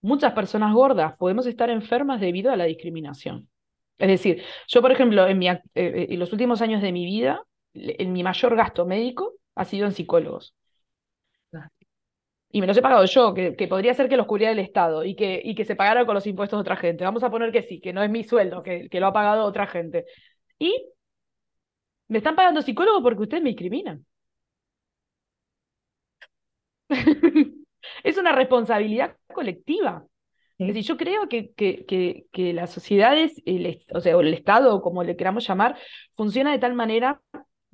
[0.00, 3.48] muchas personas gordas podemos estar enfermas debido a la discriminación.
[3.98, 7.04] Es decir, yo, por ejemplo, en, mi, eh, eh, en los últimos años de mi
[7.04, 7.42] vida,
[7.74, 10.54] en mi mayor gasto médico ha sido en psicólogos
[12.50, 15.04] y me los he pagado yo, que, que, podría ser que los cubriera el Estado
[15.04, 17.04] y que, y que se pagara con los impuestos de otra gente.
[17.04, 19.44] Vamos a poner que sí, que no es mi sueldo, que, que lo ha pagado
[19.44, 20.06] otra gente.
[20.58, 20.86] Y
[22.08, 24.04] me están pagando psicólogo porque ustedes me discriminan.
[28.04, 30.06] es una responsabilidad colectiva.
[30.58, 34.32] Es decir, yo creo que, que, que, que las sociedades, el, o sea, o el
[34.34, 35.76] Estado, como le queramos llamar,
[36.16, 37.20] funciona de tal manera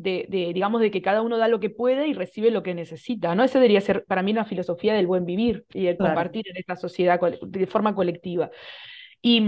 [0.03, 3.35] de, digamos, de que cada uno da lo que puede y recibe lo que necesita,
[3.35, 3.45] ¿no?
[3.45, 6.77] Esa debería ser para mí una filosofía del buen vivir y el compartir en esta
[6.77, 8.51] sociedad de forma colectiva.
[9.21, 9.43] Y,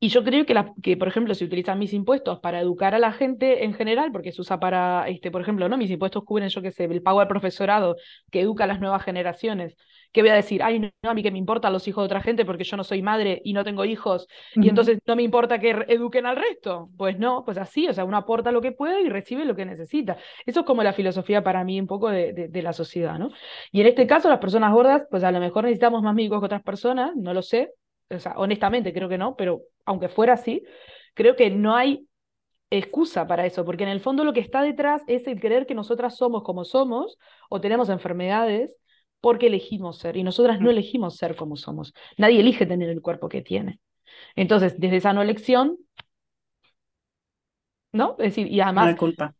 [0.00, 2.98] y yo creo que, la, que, por ejemplo, si utilizan mis impuestos para educar a
[2.98, 5.76] la gente en general, porque se usa para, este, por ejemplo, ¿no?
[5.76, 7.96] Mis impuestos cubren, yo qué sé, el pago al profesorado
[8.30, 9.76] que educa a las nuevas generaciones
[10.12, 12.20] que voy a decir, ay, no, a mí que me importan los hijos de otra
[12.20, 15.58] gente porque yo no soy madre y no tengo hijos y entonces no me importa
[15.60, 16.90] que eduquen al resto.
[16.96, 19.64] Pues no, pues así, o sea, uno aporta lo que puede y recibe lo que
[19.64, 20.16] necesita.
[20.46, 23.30] Eso es como la filosofía para mí un poco de, de, la sociedad, ¿no?
[23.70, 26.46] Y en este caso, las personas gordas, pues a lo mejor necesitamos más médicos que
[26.46, 27.70] otras personas, no lo sé,
[28.10, 30.64] o sea, honestamente creo que no, pero aunque fuera así,
[31.14, 32.06] creo que no hay
[32.70, 35.74] excusa para eso, porque en el fondo lo que está detrás es el creer que
[35.74, 37.18] nosotras somos como somos
[37.48, 38.76] o tenemos enfermedades
[39.20, 41.92] porque elegimos ser y nosotras no elegimos ser como somos.
[42.16, 43.80] Nadie elige tener el cuerpo que tiene.
[44.36, 45.78] Entonces, desde esa no elección,
[47.92, 48.12] ¿no?
[48.18, 48.84] Es decir, y además...
[48.84, 49.34] No hay culpa.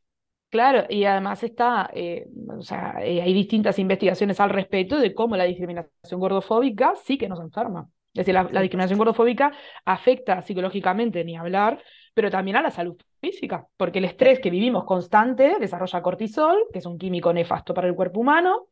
[0.50, 5.36] Claro, y además está, eh, o sea, eh, hay distintas investigaciones al respecto de cómo
[5.36, 7.88] la discriminación gordofóbica sí que nos enferma.
[8.12, 9.52] Es decir, la, la, discriminación gordofóbica
[9.84, 14.84] afecta psicológicamente, ni hablar, pero también a la salud física, porque el estrés que vivimos
[14.84, 18.68] constante desarrolla cortisol, que es un químico nefasto para el cuerpo humano,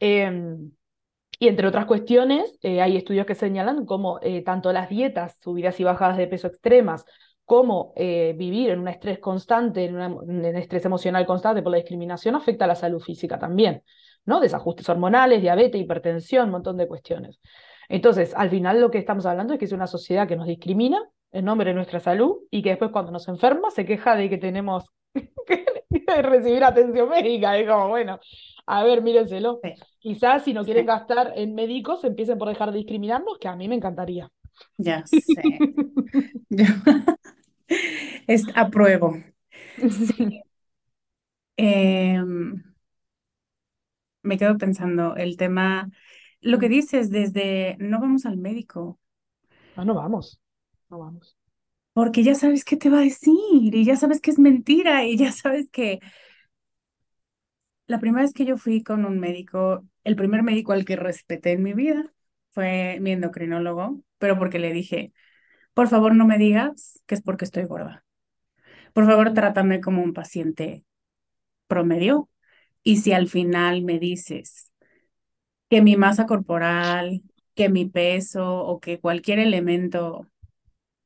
[0.00, 0.72] Em,
[1.38, 5.78] y entre otras cuestiones, eh, hay estudios que señalan cómo eh, tanto las dietas, subidas
[5.80, 7.04] y bajadas de peso extremas,
[7.44, 12.34] como eh, vivir en un estrés constante, en, un estrés emocional constante por la discriminación,
[12.34, 13.82] afecta a la salud física también,
[14.24, 14.40] ¿no?
[14.40, 17.40] Desajustes hormonales, diabetes, hipertensión, un montón de cuestiones.
[17.88, 21.02] Entonces, al final lo que estamos hablando es que es una sociedad que nos discrimina
[21.32, 24.38] en nombre de nuestra salud y que después cuando nos enferma se queja de que
[24.38, 24.92] tenemos
[25.46, 27.58] que recibir atención médica.
[27.58, 28.20] Es como, bueno,
[28.66, 29.60] a ver, mírenselo.
[29.98, 33.68] Quizás si no quieren gastar en médicos, empiecen por dejar de discriminarnos, que a mí
[33.68, 34.30] me encantaría.
[34.76, 35.42] Ya sé.
[38.26, 39.16] es, apruebo.
[40.16, 40.40] Sí.
[41.56, 42.62] Em,
[44.22, 45.90] me quedo pensando el tema,
[46.44, 49.00] lo que dices desde no vamos al médico.
[49.76, 50.40] Ah, no vamos,
[50.90, 51.36] no vamos.
[51.92, 55.16] Porque ya sabes qué te va a decir y ya sabes que es mentira y
[55.16, 56.00] ya sabes que
[57.86, 61.52] la primera vez que yo fui con un médico, el primer médico al que respeté
[61.52, 62.12] en mi vida
[62.50, 65.12] fue mi endocrinólogo, pero porque le dije,
[65.74, 68.04] por favor no me digas que es porque estoy gorda.
[68.94, 70.84] Por favor, trátame como un paciente
[71.68, 72.30] promedio.
[72.84, 74.72] Y si al final me dices
[75.74, 77.22] que mi masa corporal,
[77.56, 80.28] que mi peso o que cualquier elemento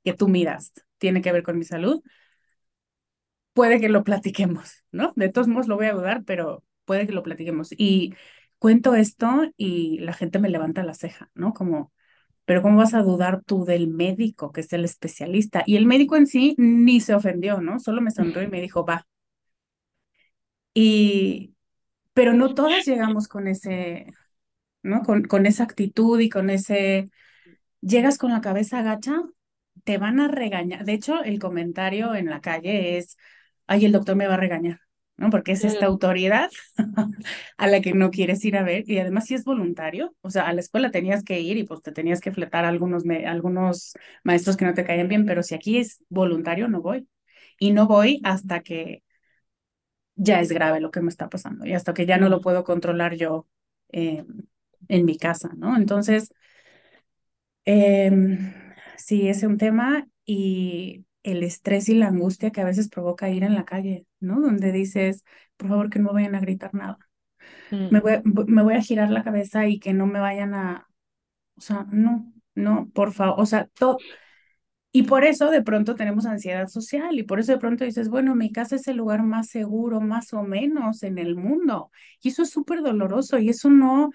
[0.05, 2.03] que tú miras tiene que ver con mi salud,
[3.55, 5.15] puede que lo platiquemos, ¿no?
[5.17, 7.71] De todos modos lo voy a dudar, pero puede que lo platiquemos.
[7.73, 8.13] Y
[8.59, 11.55] cuento esto y la gente me levanta la ceja, ¿no?
[11.55, 11.91] Como,
[12.45, 15.63] pero ¿cómo vas a dudar tú del médico, que es el especialista?
[15.65, 17.79] Y el médico en sí ni se ofendió, ¿no?
[17.81, 19.07] Solo me sonrió y me dijo, va.
[20.75, 21.55] Y,
[22.13, 24.13] pero no todas llegamos con ese,
[24.83, 25.03] ¿no?
[25.03, 27.11] Con, con esa actitud y con ese,
[27.81, 29.23] llegas con la cabeza agacha,
[29.85, 30.85] te van a regañar.
[30.85, 33.17] De hecho, el comentario en la calle es,
[33.67, 34.81] ay, el doctor me va a regañar.
[35.17, 35.31] ¿no?
[35.31, 36.49] Porque es esta autoridad
[37.57, 40.47] a la que no quieres ir a ver y además si es voluntario, o sea,
[40.47, 43.95] a la escuela tenías que ir y pues te tenías que fletar a algunos, algunos
[44.23, 47.09] maestros que no te caían bien, pero si aquí es voluntario, no voy.
[47.59, 49.03] Y no voy hasta que
[50.17, 52.65] ya es grave lo que me está pasando y hasta que ya no lo puedo
[52.65, 53.47] controlar yo
[53.93, 54.25] eh,
[54.89, 55.77] en mi casa, ¿no?
[55.77, 56.33] Entonces,
[57.65, 58.11] eh,
[58.97, 63.43] sí, es un tema y el estrés y la angustia que a veces provoca ir
[63.45, 64.41] en la calle, ¿no?
[64.41, 65.25] Donde dices,
[65.57, 66.99] por favor, que no vayan a gritar nada.
[67.71, 67.89] Mm.
[67.91, 68.13] Me, voy,
[68.47, 70.87] me voy a girar la cabeza y que no me vayan a,
[71.57, 73.99] o sea, no, no, por favor, o sea, todo.
[74.91, 78.35] Y por eso de pronto tenemos ansiedad social y por eso de pronto dices, bueno,
[78.35, 81.91] mi casa es el lugar más seguro, más o menos en el mundo.
[82.23, 84.11] Y eso es súper doloroso y eso no,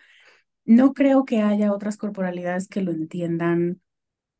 [0.65, 3.81] no creo que haya otras corporalidades que lo entiendan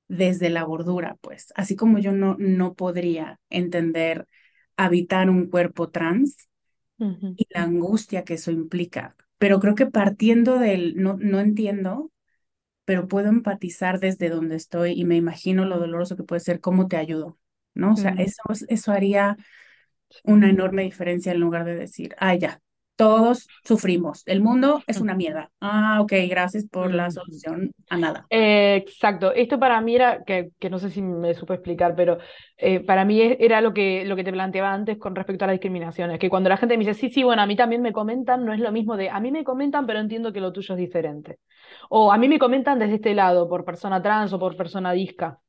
[0.07, 4.27] desde la gordura, pues, así como yo no, no podría entender
[4.77, 6.37] habitar un cuerpo trans
[7.35, 9.15] y la angustia que eso implica.
[9.37, 12.11] Pero creo que partiendo del no, no entiendo,
[12.85, 16.87] pero puedo empatizar desde donde estoy y me imagino lo doloroso que puede ser, cómo
[16.87, 17.39] te ayudo,
[17.75, 17.93] ¿no?
[17.93, 19.37] O sea, eso, eso haría
[20.23, 22.61] una enorme diferencia en lugar de decir, ah, ya,
[22.95, 24.23] todos sufrimos.
[24.27, 25.49] El mundo es una mierda.
[25.59, 28.25] Ah, ok, gracias por la solución a nada.
[28.29, 29.33] exacto.
[29.33, 32.19] Esto para mí era, que, que, no sé si me supo explicar, pero
[32.57, 35.53] eh, para mí era lo que, lo que te planteaba antes con respecto a la
[35.53, 36.11] discriminación.
[36.11, 38.45] Es que cuando la gente me dice, sí, sí, bueno, a mí también me comentan,
[38.45, 40.79] no es lo mismo de, a mí me comentan, pero entiendo que lo tuyo es
[40.79, 41.39] diferente.
[41.89, 45.39] O a mí me comentan desde este lado, por persona trans o por persona disca.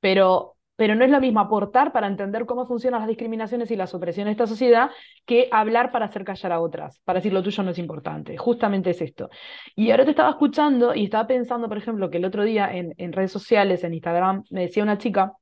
[0.00, 3.92] Pero pero no es lo mismo aportar para entender cómo funcionan las discriminaciones y las
[3.92, 4.90] opresiones de esta sociedad
[5.26, 8.38] que hablar para hacer callar a otras, para decir lo tuyo no es importante.
[8.38, 9.28] Justamente es esto.
[9.76, 12.94] Y ahora te estaba escuchando y estaba pensando, por ejemplo, que el otro día en,
[12.96, 15.34] en redes sociales, en Instagram, me decía una chica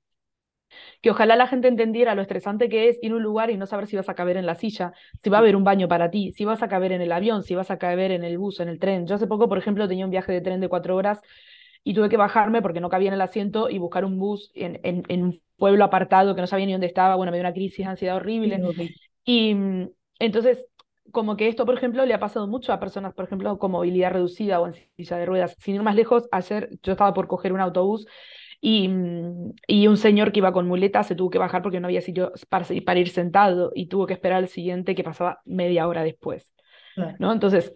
[1.03, 3.67] que ojalá la gente entendiera lo estresante que es ir a un lugar y no
[3.67, 6.11] saber si vas a caber en la silla, si va a haber un baño para
[6.11, 8.59] ti, si vas a caber en el avión, si vas a caber en el bus,
[8.59, 9.07] en el tren.
[9.07, 11.21] Yo hace poco, por ejemplo, tenía un viaje de tren de cuatro horas
[11.89, 14.79] y tuve que bajarme porque no cabía en el asiento y buscar un bus en,
[14.83, 17.17] en, un pueblo apartado que no sabía ni dónde estaba.
[17.17, 18.61] Bueno, me dio una crisis, ansiedad horrible.
[19.25, 20.67] Y mm, entonces,
[21.13, 24.13] como que esto, por ejemplo, le ha pasado mucho a personas, por ejemplo, con movilidad
[24.13, 25.57] reducida o en silla de ruedas.
[25.61, 28.07] Sin ir más lejos, ayer yo estaba por coger un autobús
[28.61, 31.87] y, mm, y, un señor que iba con muletas se tuvo que bajar porque no
[31.87, 35.89] había sitio para, para ir sentado y tuvo que esperar al siguiente que pasaba media
[35.89, 36.53] hora después.
[37.19, 37.33] ¿no?
[37.33, 37.75] Entonces,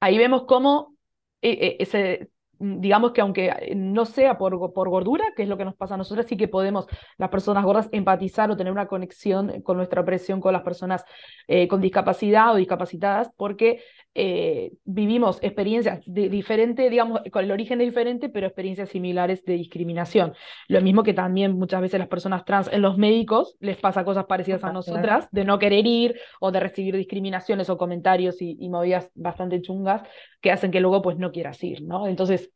[0.00, 0.96] ahí vemos cómo
[1.42, 5.48] eh, eh, ese Mm, digamos que aunque eh, no sea por, por gordura, que es
[5.48, 8.72] lo que nos pasa a nosotros, sí que podemos, las personas gordas, empatizar o tener
[8.72, 11.04] una conexión con nuestra opresión con las personas
[11.46, 13.82] eh, con discapacidad o discapacitadas, porque
[14.20, 20.34] eh, vivimos experiencias diferentes, digamos, con el origen diferente, pero experiencias similares de discriminación.
[20.66, 24.26] Lo mismo que también muchas veces las personas trans en los médicos les pasa cosas
[24.26, 28.68] parecidas a nosotras, de no querer ir o de recibir discriminaciones o comentarios y, y
[28.68, 30.02] movidas bastante chungas
[30.40, 32.08] que hacen que luego pues no quieras ir, ¿no?
[32.08, 32.50] Entonces,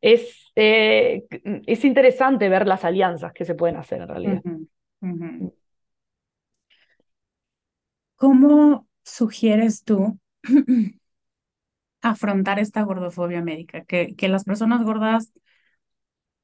[0.00, 1.26] es, eh,
[1.66, 4.42] es interesante ver las alianzas que se pueden hacer en realidad.
[8.16, 10.18] ¿Cómo sugieres tú
[12.02, 15.32] afrontar esta gordofobia médica, que, que las personas gordas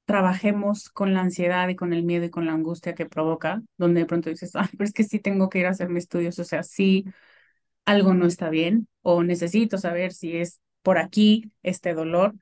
[0.05, 4.01] trabajemos con la ansiedad y con el miedo y con la angustia que provoca, donde
[4.01, 6.38] de pronto dices, ah, pero es que sí tengo que ir a hacer mis estudios,
[6.38, 7.05] o sea, sí
[7.86, 12.34] algo no está bien o necesito saber si es por aquí este dolor.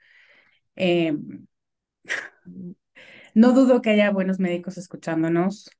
[0.76, 1.46] Em,
[3.34, 5.70] no dudo que haya buenos médicos escuchándonos,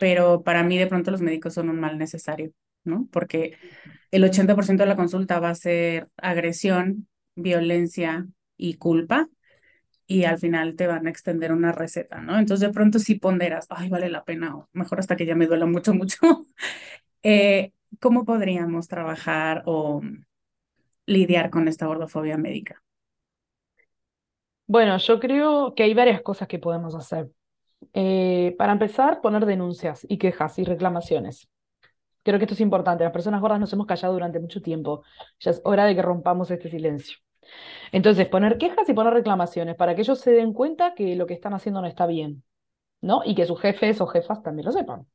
[0.00, 2.52] pero para mí de pronto los médicos son un mal necesario,
[2.84, 3.08] ¿no?
[3.12, 3.56] Porque
[4.10, 8.26] el 80% de la consulta va a ser agresión, violencia
[8.56, 9.28] y culpa,
[10.06, 12.38] y al final te van a extender una receta, ¿no?
[12.38, 15.46] Entonces de pronto sí ponderas, ay, vale la pena, o mejor hasta que ya me
[15.46, 16.18] duela mucho, mucho.
[17.22, 20.02] eh, ¿Cómo podríamos trabajar o
[21.06, 22.82] lidiar con esta gordofobia médica?
[24.66, 27.30] Bueno, yo creo que hay varias cosas que podemos hacer.
[27.92, 31.48] Eh, para empezar, poner denuncias y quejas y reclamaciones.
[32.24, 33.04] Creo que esto es importante.
[33.04, 35.04] Las personas gordas nos hemos callado durante mucho tiempo.
[35.38, 37.18] Ya es hora de que rompamos este silencio.
[37.92, 41.34] Entonces, poner quejas y poner reclamaciones para que ellos se den cuenta que lo que
[41.34, 42.42] están haciendo no está bien,
[43.00, 43.22] ¿no?
[43.24, 45.06] Y que sus jefes o jefas también lo sepan.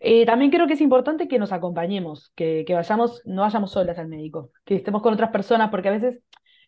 [0.00, 3.98] Eh, también creo que es importante que nos acompañemos, que, que vayamos, no vayamos solas
[3.98, 6.20] al médico, que estemos con otras personas, porque a veces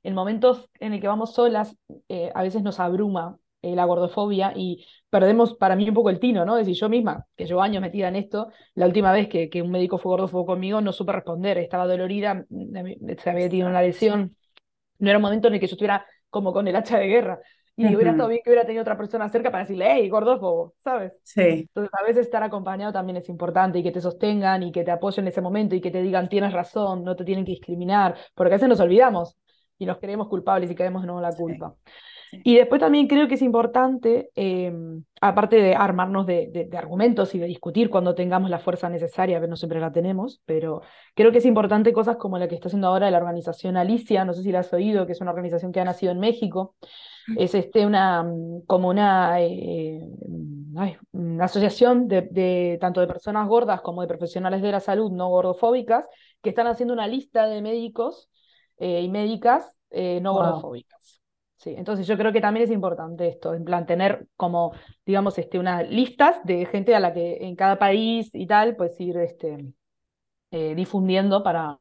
[0.03, 1.77] en momentos en el que vamos solas,
[2.09, 6.19] eh, a veces nos abruma eh, la gordofobia y perdemos para mí un poco el
[6.19, 6.59] tino, ¿no?
[6.59, 9.63] Es decir, yo misma, que llevo años metida en esto, la última vez que, que
[9.63, 12.45] un médico fue gordófobo conmigo no supe responder, estaba dolorida,
[13.19, 14.37] se había tenido una lesión,
[14.99, 17.41] no era un momento en el que yo estuviera como con el hacha de guerra.
[17.75, 21.19] Y hubiera estado bien que hubiera tenido otra persona cerca para decirle, hey, gordófobo, ¿sabes?
[21.23, 21.41] Sí.
[21.41, 24.91] Entonces, a veces estar acompañado también es importante y que te sostengan y que te
[24.91, 28.17] apoyen en ese momento y que te digan, tienes razón, no te tienen que discriminar,
[28.35, 29.39] porque a veces nos olvidamos
[29.79, 31.75] y nos creemos culpables y caemos de nuevo la culpa.
[32.45, 37.47] Y después también creo que es importante, em, aparte de armarnos de, argumentos y de
[37.47, 40.81] discutir cuando tengamos la fuerza necesaria, que no siempre la tenemos, pero
[41.15, 44.33] creo que es importante cosas como la que está haciendo ahora la organización Alicia, no
[44.33, 46.75] sé si la has oído, que es una organización que ha nacido en México,
[47.37, 50.01] es este una, mm, como una, eh,
[51.41, 56.09] asociación de, tanto de personas gordas como de profesionales de la salud no gordofóbicas,
[56.43, 58.31] que están haciendo una lista de médicos
[58.79, 61.22] eh, y médicas eh, no gordofóbicas.
[61.63, 64.73] Sí, entonces yo creo que también es importante esto, en plan tener como,
[65.07, 69.01] digamos, este, unas listas de gente a la que en cada país y tal, pues
[69.01, 69.73] ir este,
[70.51, 71.79] eh, difundiendo para,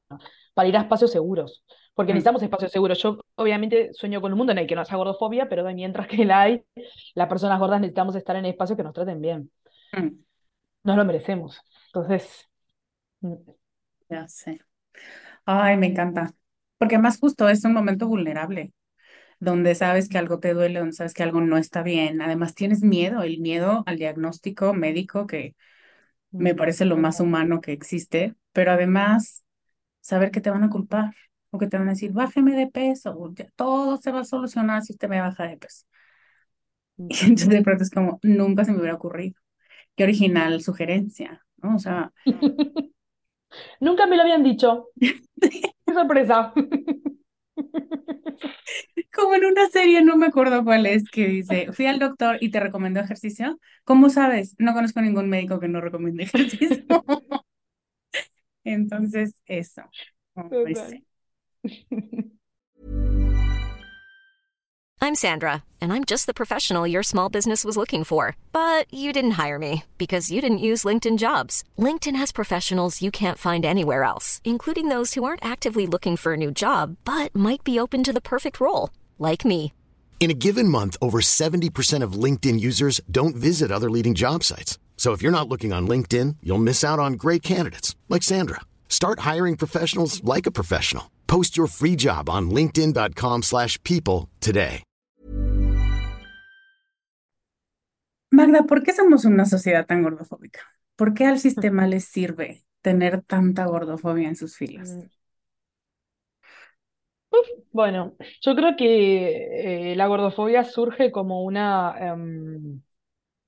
[0.54, 1.66] para ir a espacios seguros.
[1.96, 2.16] Porque mm.
[2.16, 3.02] necesitamos espacios seguros.
[3.02, 6.26] Yo obviamente sueño con un mundo en el que no haya gordofobia, pero mientras que
[6.26, 6.64] la hay,
[7.16, 9.50] las personas gordas necesitamos estar en espacios que nos traten bien.
[9.94, 10.10] Mm.
[10.84, 11.60] Nos lo merecemos.
[11.88, 12.48] Entonces...
[13.22, 13.34] Mm.
[14.10, 14.60] Ya sé.
[15.46, 16.32] Ay, me encanta.
[16.78, 18.74] Porque más justo es un momento vulnerable
[19.42, 22.22] donde sabes que algo te duele, donde sabes que algo no está bien.
[22.22, 25.56] Además, tienes miedo, el miedo al diagnóstico médico, que
[26.32, 29.44] me parece lo más humano que existe, pero además,
[30.02, 31.16] saber que te van a culpar
[31.52, 34.94] o que te van a decir, bájeme de peso, todo se va a solucionar si
[34.94, 35.86] usted me baja de peso.
[36.98, 39.36] Y entonces de pronto es como, nunca se me hubiera ocurrido.
[39.96, 41.76] Qué original sugerencia, ¿no?
[41.76, 42.14] O sea...
[43.80, 44.88] nunca me lo habían dicho.
[44.96, 46.54] Qué sorpresa.
[49.14, 52.50] Como en una serie, no me acuerdo cuál es, que dice, fui al doctor y
[52.50, 53.60] te recomendó ejercicio.
[53.84, 54.56] ¿Cómo sabes?
[54.58, 56.86] No conozco ningún médico que no recomiende ejercicio.
[58.64, 59.82] Entonces, eso.
[60.36, 60.50] Oh,
[65.04, 68.36] I'm Sandra, and I'm just the professional your small business was looking for.
[68.52, 71.64] But you didn't hire me because you didn't use LinkedIn jobs.
[71.78, 76.34] LinkedIn has professionals you can't find anywhere else, including those who aren't actively looking for
[76.34, 78.92] a new job, but might be open to the perfect role,
[79.22, 79.74] like me.
[80.20, 84.78] In a given month, over 70% of LinkedIn users don't visit other leading job sites.
[84.98, 88.62] So if you're not looking on LinkedIn, you'll miss out on great candidates like Sandra.
[88.88, 91.10] Start hiring professionals like a professional.
[91.26, 94.84] Post your free job on linkedin.com/people today.
[98.34, 100.62] Magda, ¿por qué somos una sociedad tan gordofóbica?
[100.96, 104.92] ¿Por qué al sistema le sirve tener tanta gordofobia en sus filas?
[104.92, 105.21] Mm.
[107.72, 112.82] Bueno, yo creo que eh, la gordofobia surge como una, em,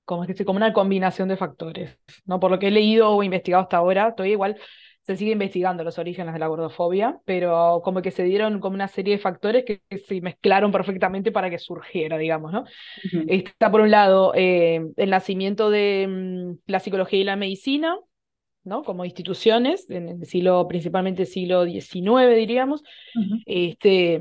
[0.04, 2.40] como, es que, como una combinación de factores, ¿no?
[2.40, 4.56] Por lo que he leído o investigado hasta ahora, estoy igual
[5.04, 8.88] se sigue investigando los orígenes de la gordofobia, pero como que se dieron como una
[8.88, 12.64] serie de factores que, se mezclaron perfectamente para que surgiera, digamos, ¿no?
[13.28, 17.98] Está por un lado eh, el nacimiento de mm, la psicología y la medicina,
[18.64, 18.82] ¿no?
[18.82, 22.82] Como instituciones, en el siglo, principalmente siglo XIX, diríamos,
[23.46, 24.20] este,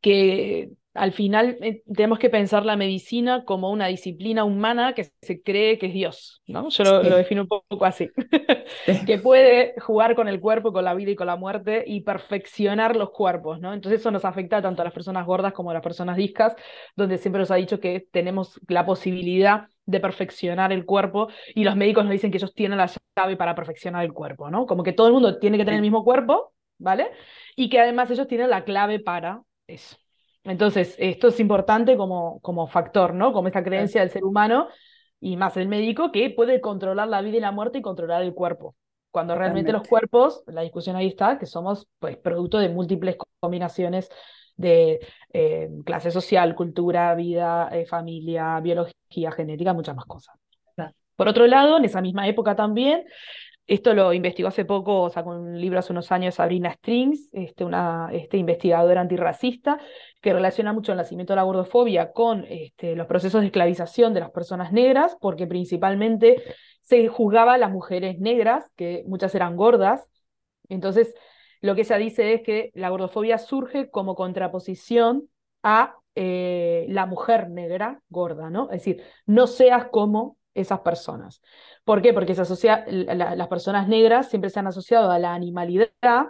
[0.00, 5.42] que al final eh, tenemos que pensar la medicina como una disciplina humana que se
[5.42, 6.68] cree que es Dios, ¿no?
[6.70, 8.10] Yo lo, defino un poco así,
[9.06, 12.96] que puede jugar con el cuerpo, con la vida y con la muerte y perfeccionar
[12.96, 13.72] los cuerpos, ¿no?
[13.72, 16.54] Entonces eso nos afecta tanto a las personas gordas como a las personas discas,
[16.96, 21.74] donde siempre nos ha dicho que tenemos la posibilidad de perfeccionar el cuerpo y los
[21.74, 24.66] médicos nos dicen que ellos tienen la llave para perfeccionar el cuerpo, ¿no?
[24.66, 27.10] Como que todo el mundo tiene que tener el mismo cuerpo, ¿vale?
[27.56, 29.96] Y que además ellos tienen la clave para eso.
[30.44, 33.32] Entonces, esto es importante como, como factor, ¿no?
[33.32, 34.68] Como esta creencia del ser humano
[35.20, 38.34] y más el médico que puede controlar la vida y la muerte y controlar el
[38.34, 38.76] cuerpo.
[39.10, 44.10] Cuando realmente los cuerpos, la discusión ahí está, que somos pues producto de múltiples combinaciones
[44.54, 45.00] de
[45.32, 50.36] eh, clase social, cultura, vida, eh, familia, biología, genética, muchas más cosas.
[51.16, 53.04] Por otro lado, en esa misma época también,
[53.66, 58.08] esto lo investigó hace poco, sacó un libro hace unos años Sabrina Strings, este, una
[58.12, 59.78] este, investigadora antirracista,
[60.22, 64.20] que relaciona mucho el nacimiento de la gordofobia con este, los procesos de esclavización de
[64.20, 66.42] las personas negras, porque principalmente
[66.80, 70.08] se juzgaba a las mujeres negras, que muchas eran gordas.
[70.68, 71.14] Entonces,
[71.60, 75.28] lo que se dice es que la gordofobia surge como contraposición
[75.62, 78.64] a eh, la mujer negra gorda, ¿no?
[78.72, 81.40] Es decir, no seas como esas personas.
[81.84, 82.12] ¿Por qué?
[82.12, 86.26] Porque se asocia, las personas negras siempre se han asociado a la animalidad,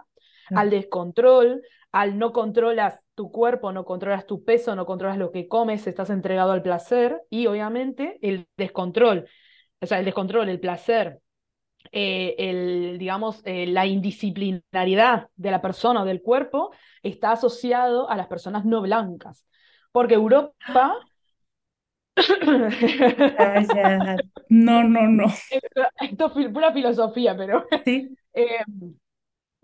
[0.51, 5.49] al descontrol, al no controlas tu cuerpo, no controlas tu peso, no controlas lo que
[5.49, 9.27] comes, estás entregado al placer y obviamente el descontrol,
[9.81, 11.19] o sea, el descontrol, el placer,
[11.93, 16.73] eh, el, digamos, eh, la indisciplinaridad de la persona o del cuerpo
[17.03, 19.47] está asociado a las personas no blancas.
[19.93, 20.99] Porque Europa
[24.49, 25.27] no, no, no.
[26.01, 28.17] Esto, es pura filosofía, pero ¿Sí?
[28.33, 28.65] Eh,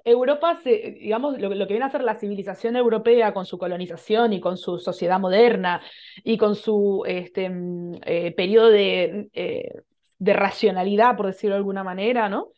[0.04, 4.40] Europa, se, digamos, lo, que viene a ser la civilización europea con su colonización y
[4.40, 5.80] con su sociedad moderna
[6.22, 9.82] y con su este, mm, eh, periodo de, eh,
[10.18, 12.50] de, racionalidad, por decirlo de alguna manera, ¿no?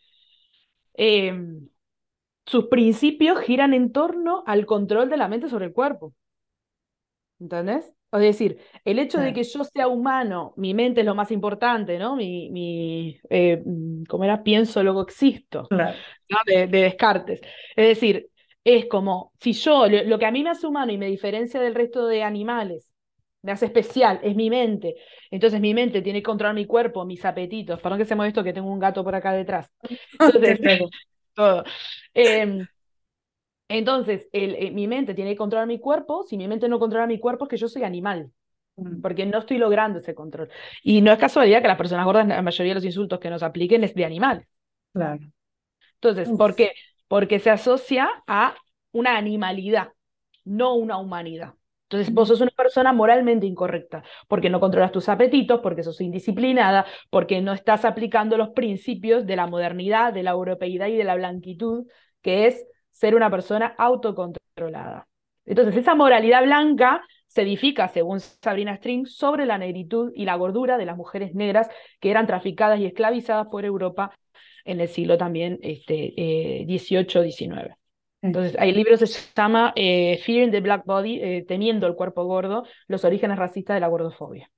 [2.47, 6.15] sus principios giran en torno al control de la mente sobre el cuerpo.
[7.39, 7.93] ¿Entendés?
[8.13, 11.99] Es decir, el hecho de que yo sea humano, mi mente es lo más importante,
[11.99, 12.17] ¿no?
[12.17, 14.43] Mi, mi eh, mm, ¿cómo era?
[14.43, 15.89] Pienso, luego existo, ¿no?
[16.47, 17.41] de, Descartes.
[17.75, 18.29] Es decir,
[18.65, 21.75] es como, si yo, lo, que a mí me hace humano y me diferencia del
[21.75, 22.93] resto de animales,
[23.43, 24.95] me hace especial, es mi mente.
[25.31, 27.81] Entonces mi mente tiene que controlar mi cuerpo, mis apetitos.
[27.81, 29.71] Perdón que se mueve esto, que tengo un gato por acá detrás.
[30.19, 30.59] Entonces,
[31.35, 31.65] todo.
[32.15, 32.67] Em,
[33.69, 36.23] entonces, eh, mi mente tiene que controlar mi cuerpo.
[36.23, 38.31] Si mi mente no controla mi cuerpo, es que yo soy animal.
[38.77, 39.01] Mm.
[39.01, 40.49] Porque no estoy logrando ese control.
[40.83, 43.43] Y no es casualidad que las personas gordas, la mayoría de los insultos que nos
[43.43, 44.47] apliquen es de animales.
[44.93, 45.21] Claro.
[45.95, 46.73] Entonces, ¿por qué?
[47.09, 48.55] Porque se asocia a
[48.93, 49.93] una animalidad,
[50.45, 51.55] no una humanidad.
[51.89, 56.85] Entonces, vos sos una persona moralmente incorrecta, porque no controlas tus apetitos, porque sos indisciplinada,
[57.11, 61.15] porque no estás aplicando los principios de la modernidad, de la europeidad y de la
[61.15, 61.87] blanquitud,
[62.23, 62.67] que es
[62.97, 65.07] ser una persona autocontrolada.
[65.45, 70.79] Entonces, esa moralidad blanca se edifica, según Sabrina String, sobre la negritud y la gordura
[70.79, 71.69] de las mujeres negras
[72.01, 74.13] que eran traficadas y esclavizadas por Europa
[74.65, 77.77] en el siglo también este, eh, 18-19.
[78.23, 82.25] Entonces, el libro se llama eh, Fear in the Black Body, eh, temiendo el cuerpo
[82.25, 84.51] gordo, los orígenes racistas de la gordofobia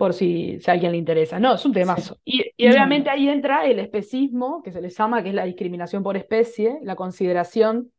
[0.00, 1.38] por si, si, a alguien le interesa.
[1.38, 2.16] No, es un temazo.
[2.24, 6.16] Y, obviamente ahí entra el especismo, que se les llama, que es la discriminación por
[6.16, 7.92] especie, la consideración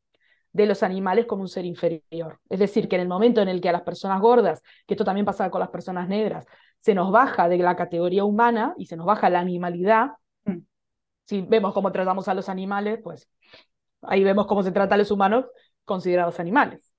[0.52, 2.40] de los animales como un ser inferior.
[2.50, 5.06] Es decir, que en el momento en el que a las personas gordas, que esto
[5.06, 6.48] también pasa con las personas negras,
[6.80, 10.14] se nos baja de la categoría humana y se nos baja la animalidad,
[10.46, 10.58] mm.
[11.26, 13.30] si vemos cómo tratamos a los animales, pues
[14.02, 15.46] ahí vemos cómo se trata a los humanos
[15.86, 16.92] considerados animales.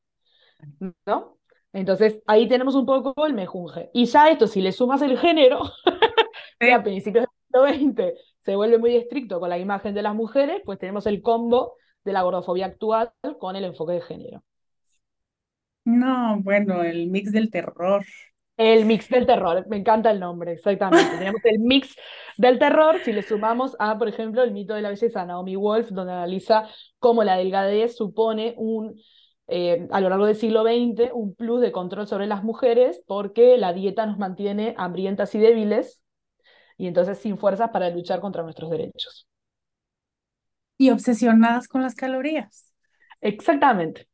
[1.07, 1.39] ¿No?
[1.73, 3.91] Entonces, ahí tenemos un poco el mejunje.
[3.95, 5.63] Y ya esto, si le sumas el género,
[6.75, 10.63] a principios del siglo XX se vuelve muy estricto con la imagen de las mujeres,
[10.65, 14.43] pues tenemos el combo de la gordofobia actual con el enfoque de género.
[15.85, 18.05] No, bueno, el mix del terror.
[18.57, 21.17] El mix del terror, me encanta el nombre, exactamente.
[21.19, 21.97] Tenemos el mix
[22.37, 25.89] del terror si le sumamos a, por ejemplo, el mito de la belleza, Naomi Wolf,
[25.91, 26.69] donde analiza
[26.99, 28.95] cómo la delgadez supone un
[29.55, 33.59] eh, a lo largo del siglo XX un plus de control sobre las mujeres porque
[33.59, 36.03] la dieta nos mantiene hambrientas y débiles
[36.79, 39.29] y entonces sin fuerzas para luchar contra nuestros derechos.
[40.79, 42.73] Y obsesionadas con las calorías.
[43.21, 44.09] Exactamente.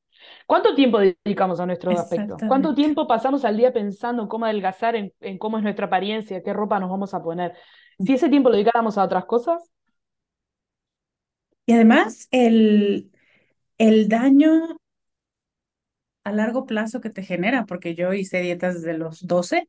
[0.44, 2.36] ¿Cuánto tiempo dedicamos a nuestro aspecto?
[2.48, 6.42] ¿Cuánto tiempo pasamos al día pensando en cómo adelgazar, en, en, cómo es nuestra apariencia,
[6.42, 7.54] qué ropa nos vamos a poner?
[8.00, 9.70] Si ese tiempo lo dedicáramos a otras cosas.
[11.64, 13.12] Y además, el,
[13.78, 14.78] el daño
[16.28, 19.68] a largo plazo que te genera, porque yo hice dietas desde los 12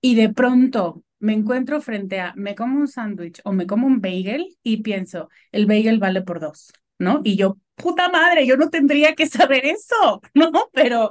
[0.00, 4.00] y de pronto me encuentro frente a, me como un sándwich o me como un
[4.00, 7.20] bagel y pienso, el bagel vale por dos, ¿no?
[7.24, 10.50] Y yo, puta madre, yo no tendría que saber eso, ¿no?
[10.72, 11.10] Pero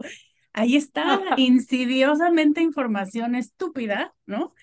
[0.53, 4.53] ahí está insidiosamente información estúpida, ¿no?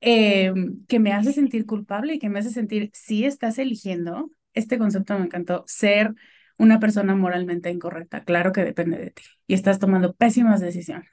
[0.00, 0.52] Eh,
[0.86, 5.18] que me hace sentir culpable y que me hace sentir, si estás eligiendo, este concepto
[5.18, 6.14] me encantó, ser
[6.58, 8.24] una persona moralmente incorrecta.
[8.24, 11.08] Claro que depende de ti y estás tomando pésimas decisiones.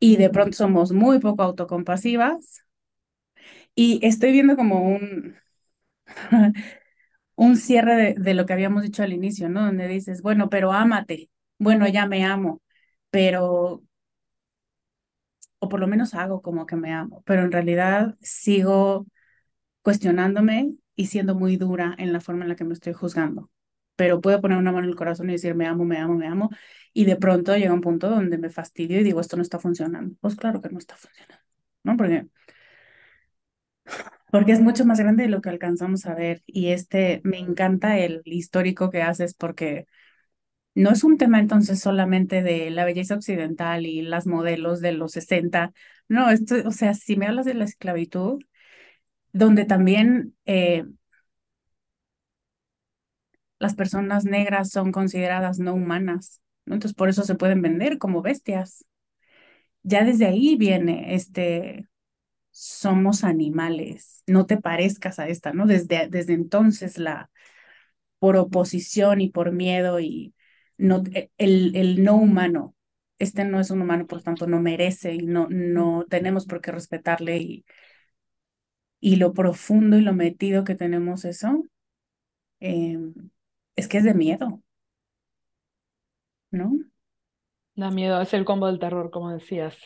[0.00, 2.64] Y de pronto somos muy poco autocompasivas
[3.74, 5.36] y estoy viendo como un,
[7.36, 9.64] un cierre de, de, lo que habíamos dicho al inicio, ¿no?
[9.66, 12.62] Donde dices, bueno, pero ámate, bueno, ya me amo,
[13.10, 13.82] pero,
[15.58, 19.06] o por lo menos hago como que me amo, pero en realidad sigo
[19.82, 23.50] cuestionándome y siendo muy dura en la forma en la que me estoy juzgando.
[24.00, 26.26] Pero puedo poner una mano en el corazón y decir, me amo, me amo, me
[26.26, 26.48] amo.
[26.94, 30.16] Y de pronto llega un punto donde me fastidio y digo, esto no está funcionando.
[30.20, 31.44] Pues claro que no está funcionando,
[31.84, 31.96] ¿no?
[31.98, 32.26] Porque,
[34.30, 36.42] porque es mucho más grande de lo que alcanzamos a ver.
[36.46, 39.86] Y este, me encanta el histórico que haces porque
[40.74, 45.12] no es un tema entonces solamente de la belleza occidental y las modelos de los
[45.12, 45.72] 60.
[46.08, 48.40] No, esto, o sea, si me hablas de la esclavitud,
[49.32, 50.84] donde también eh,
[53.60, 56.42] las personas negras son consideradas no humanas.
[56.66, 58.84] Entonces por eso se pueden vender como bestias.
[59.82, 61.88] Ya desde ahí viene este,
[62.50, 65.66] somos animales, no te parezcas a esta, ¿no?
[65.66, 67.30] Desde, desde entonces la,
[68.18, 70.34] por oposición y por miedo y
[70.78, 72.74] no, e, el, el no humano,
[73.18, 76.72] este no es un humano, por tanto no merece y no, no tenemos por qué
[76.72, 77.64] respetarle y,
[79.00, 81.64] y lo profundo y lo metido que tenemos eso,
[82.60, 82.98] eh,
[83.76, 84.62] es que es de miedo,
[86.50, 86.72] ¿no?
[87.74, 89.76] Da miedo, es el combo del terror, como decías.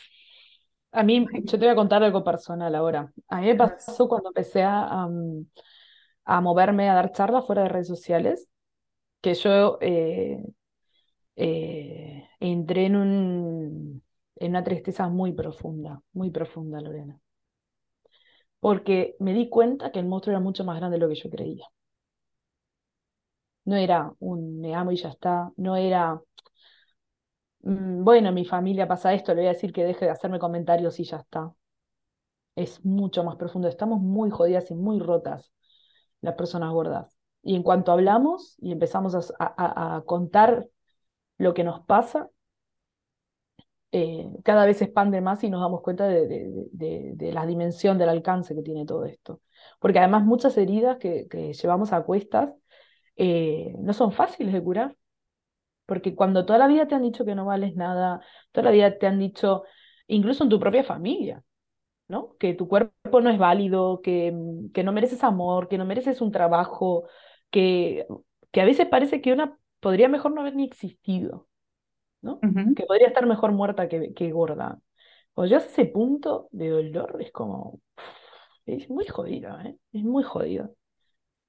[0.91, 3.11] A mí, yo te voy a contar algo personal ahora.
[3.27, 5.07] A mí me pasó cuando empecé a,
[6.25, 8.47] a moverme, a dar charlas fuera de redes sociales,
[9.21, 10.43] que yo eh,
[11.35, 14.03] eh, entré en, un,
[14.37, 17.19] en una tristeza muy profunda, muy profunda, Lorena.
[18.59, 21.29] Porque me di cuenta que el monstruo era mucho más grande de lo que yo
[21.29, 21.65] creía.
[23.65, 26.21] No era un me amo y ya está, no era,
[27.63, 30.99] mm, bueno, mi familia pasa esto, le voy a decir que deje de hacerme comentarios
[30.99, 31.53] y ya está.
[32.55, 35.51] Es mucho más profundo, estamos muy jodidas y muy rotas
[36.21, 37.17] las personas gordas.
[37.43, 40.67] Y en cuanto hablamos y empezamos a, contar
[41.37, 42.29] lo que nos pasa,
[43.91, 46.27] eh, cada vez se expande más y nos damos cuenta de,
[46.71, 49.41] de, la dimensión del alcance que tiene todo esto.
[49.79, 52.51] Porque además muchas heridas que llevamos a cuestas
[53.17, 54.95] eh, no son fáciles de curar.
[55.85, 58.97] Porque cuando toda la vida te han dicho que no vales nada, toda la vida
[58.97, 59.63] te han dicho,
[60.07, 61.43] incluso en tu propia familia,
[62.07, 62.35] ¿no?
[62.37, 64.33] Que tu cuerpo no es válido, que,
[64.73, 67.07] que no mereces amor, que no mereces un trabajo,
[67.51, 68.07] que,
[68.51, 71.47] que a veces parece que una podría mejor no haber ni existido,
[72.21, 72.45] ¿no?
[72.75, 74.79] Que podría estar mejor muerta que, que gorda.
[75.33, 77.81] Cuando llegas a ese punto de dolor, es como.
[78.65, 79.77] Es muy jodida, ¿eh?
[79.93, 80.69] Es muy jodida.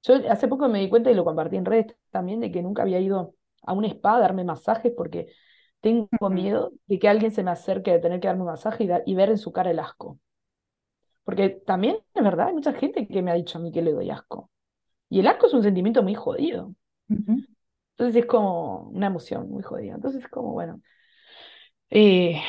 [0.07, 2.83] Yo hace poco me di cuenta y lo compartí en redes también de que nunca
[2.83, 5.33] había ido a un spa a darme masajes porque
[5.81, 8.91] tengo miedo de que alguien se me acerque de tener que darme un masaje y,
[9.11, 10.19] y, ver en su cara el asco.
[11.25, 13.93] Porque también, es verdad, hay mucha gente que me ha dicho a mí que le
[13.93, 14.51] doy asco.
[15.09, 16.75] Y el asco es un sentimiento muy jodido.
[17.09, 19.95] Entonces es como una emoción muy jodida.
[19.95, 20.81] Entonces es como, bueno,
[21.91, 22.41] eh,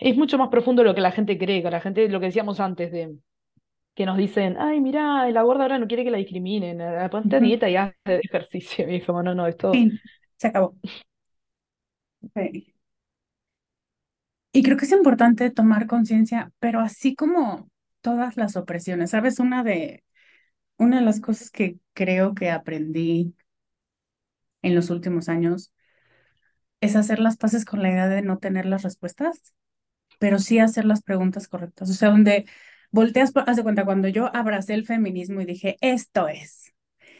[0.00, 2.26] es mucho más profundo de lo que la gente cree, que la gente, lo que
[2.26, 3.16] decíamos antes de
[3.94, 7.36] que nos dicen, ay, mira, la gorda ahora no quiere que la discriminen, eh, ponte
[7.36, 8.88] a dieta y haz ejercicio.
[8.90, 9.72] Y es como, no, no, esto...
[10.36, 10.74] se acabó.
[14.52, 17.70] Y creo que es importante tomar conciencia, pero así como
[18.02, 19.38] todas las opresiones, ¿sabes?
[19.38, 20.04] Una de,
[20.78, 23.34] una de las cosas que creo que aprendí
[24.62, 25.72] en los últimos años
[26.80, 29.54] es hacer las paces con la idea de no tener las respuestas,
[30.18, 31.90] pero sí hacer las preguntas correctas.
[31.90, 32.46] O sea, donde
[32.92, 36.74] volteas, haz de cuenta, cuando yo abracé el feminismo y dije, esto es,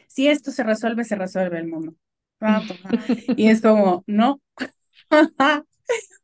[0.08, 1.94] si esto se resuelve, se resuelve el mundo.
[3.36, 4.40] Y es como, no,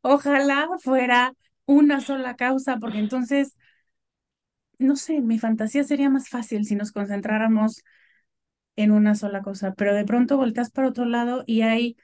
[0.03, 1.34] ojalá fuera
[1.66, 3.57] una sola causa, porque entonces,
[4.78, 7.82] no sé, mi fantasía sería más fácil si nos concentráramos
[8.76, 11.96] en una sola cosa, pero de pronto volteas para otro lado y hay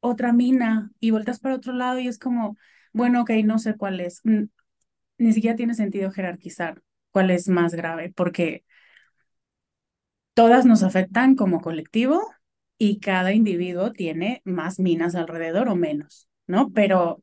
[0.00, 2.56] otra mina y volteas para otro lado y es como,
[2.92, 4.22] bueno, ok, no sé cuál es.
[5.18, 8.64] Ni siquiera tiene sentido jerarquizar cuál es más grave, porque
[10.34, 12.20] todas nos afectan como colectivo
[12.78, 16.28] y cada individuo tiene más minas alrededor o menos.
[16.46, 16.70] ¿no?
[16.72, 17.22] Pero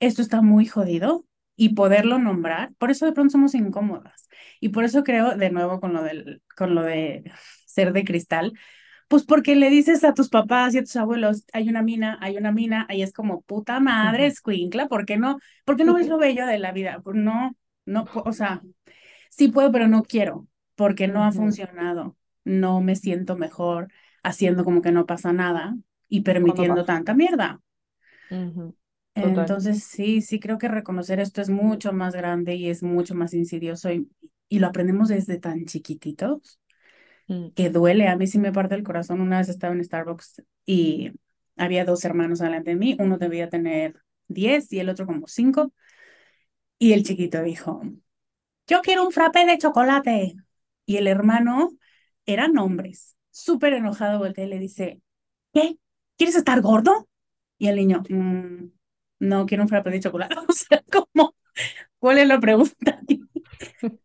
[0.00, 4.28] esto está muy jodido y poderlo nombrar, por eso de pronto somos incómodas.
[4.60, 7.24] Y por eso creo, de nuevo con lo, del, con lo de
[7.66, 8.52] ser de cristal,
[9.08, 12.36] pues porque le dices a tus papás y a tus abuelos, hay una mina, hay
[12.36, 15.38] una mina, ahí es como puta madre, escuincla, ¿por qué no?
[15.64, 17.00] ¿Por qué no ves lo bello de la vida?
[17.04, 18.62] Pues no, no, o sea,
[19.30, 22.16] sí puedo, pero no quiero, porque no ha funcionado.
[22.44, 23.88] No me siento mejor
[24.22, 25.76] haciendo como que no pasa nada
[26.08, 27.60] y permitiendo tanta mierda.
[29.14, 33.32] Entonces, sí, sí creo que reconocer esto es mucho más grande y es mucho más
[33.34, 34.10] insidioso y,
[34.48, 36.60] y lo aprendemos desde tan chiquititos.
[37.54, 38.08] Que duele.
[38.08, 39.20] A mí sí me parte el corazón.
[39.20, 41.12] Una vez estaba en Starbucks y
[41.56, 42.96] había dos hermanos delante de mí.
[42.98, 45.72] Uno debía tener 10 y el otro como 5.
[46.78, 47.82] Y el chiquito dijo,
[48.68, 50.36] yo quiero un frappé de chocolate.
[50.86, 51.70] Y el hermano,
[52.26, 55.02] eran hombres, súper enojado, voltea y le dice,
[55.54, 55.78] ¿qué?
[56.18, 57.08] ¿Quieres estar gordo?
[57.58, 58.66] Y el niño, mm,
[59.20, 60.36] no quiero un frappé de chocolate.
[60.48, 61.36] O sea, ¿cómo?
[62.00, 63.00] ¿Cuál es la pregunta?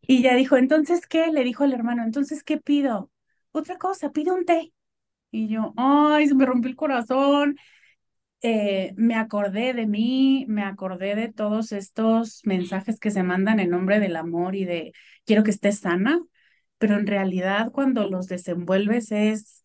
[0.01, 1.27] Y ya dijo, ¿entonces qué?
[1.31, 3.11] Le dijo el hermano, ¿entonces qué pido?
[3.51, 4.73] Otra cosa, pido un té.
[5.31, 7.57] Y yo, ay, se me rompió el corazón.
[8.41, 13.69] Eh, me acordé de mí, me acordé de todos estos mensajes que se mandan en
[13.71, 14.93] nombre del amor y de
[15.25, 16.21] quiero que estés sana,
[16.79, 19.63] pero en realidad cuando los desenvuelves es,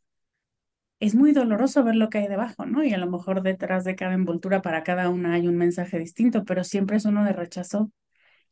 [1.00, 2.84] es muy doloroso ver lo que hay debajo, ¿no?
[2.84, 6.44] Y a lo mejor detrás de cada envoltura para cada una hay un mensaje distinto,
[6.44, 7.90] pero siempre es uno de rechazo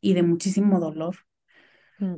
[0.05, 1.15] y de muchísimo dolor.
[1.97, 2.17] Mm.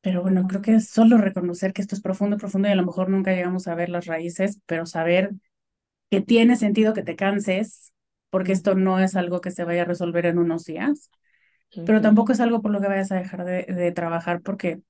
[0.00, 2.84] Pero bueno, creo que es solo reconocer que esto es profundo, profundo y a lo
[2.84, 5.30] mejor nunca llegamos a ver las raíces, pero saber
[6.10, 7.92] que tiene sentido que te canses,
[8.30, 11.10] porque esto no es algo que se vaya a resolver en unos días,
[11.86, 14.80] pero tampoco es algo por lo que vayas a dejar de, de, trabajar porque,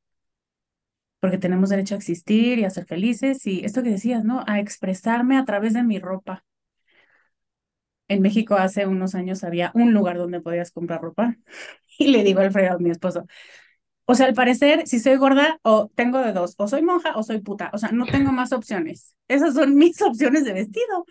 [1.20, 4.43] porque tenemos derecho a existir y a ser felices y esto que decías, ¿no?
[4.47, 6.45] A expresarme a través de mi ropa.
[8.09, 11.36] En México hace unos años había un lugar donde podías comprar ropa
[11.98, 13.26] y le digo a Alfredo, a mi esposo,
[14.11, 17.22] o sea, al parecer, si soy gorda, o tengo de dos, o soy monja o
[17.22, 17.70] soy puta.
[17.74, 19.14] O sea, no tengo más opciones.
[19.28, 21.04] Esas son mis opciones de vestido.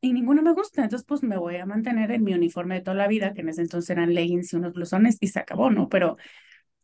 [0.00, 0.84] Y ninguna me gusta.
[0.84, 3.48] Entonces, pues me voy a mantener en mi uniforme de toda la vida, que en
[3.48, 5.88] ese entonces eran leggings y unos blusones, y se acabó, ¿no?
[5.88, 6.16] Pero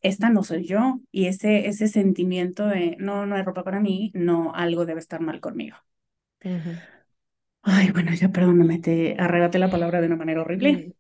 [0.03, 1.01] esta no soy yo.
[1.12, 5.20] Y ese, ese sentimiento de no, no hay ropa para mí, no, algo debe estar
[5.20, 5.76] mal conmigo.
[7.63, 10.93] Ay, bueno, ya perdóname, te arrebaté la palabra de una manera horrible.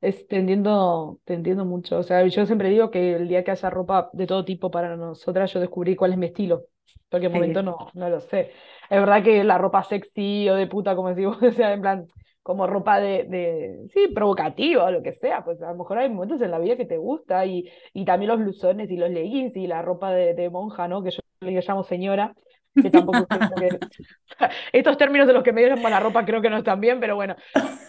[0.00, 1.20] es, te entiendo,
[1.64, 1.98] mucho.
[1.98, 4.96] O sea, yo siempre digo que el día que haya ropa de todo tipo para
[4.96, 6.64] nosotras, yo descubrí cuál es mi estilo.
[7.08, 8.52] Porque en momento no, no lo sé.
[8.88, 12.06] Es verdad que la ropa sexy o de puta, como decimos, o sea, en plan,
[12.42, 16.08] como ropa de, de, sí, provocativa o lo que sea, pues a lo mejor hay
[16.08, 19.56] momentos en la vida que te gusta y, y también los blusones y los leggings
[19.56, 21.02] y la ropa de, de monja, ¿no?
[21.02, 22.34] Que yo le llamo señora,
[22.74, 23.26] que tampoco
[24.72, 27.00] estos términos de los que me dieron para la ropa creo que no están bien,
[27.00, 27.36] pero bueno,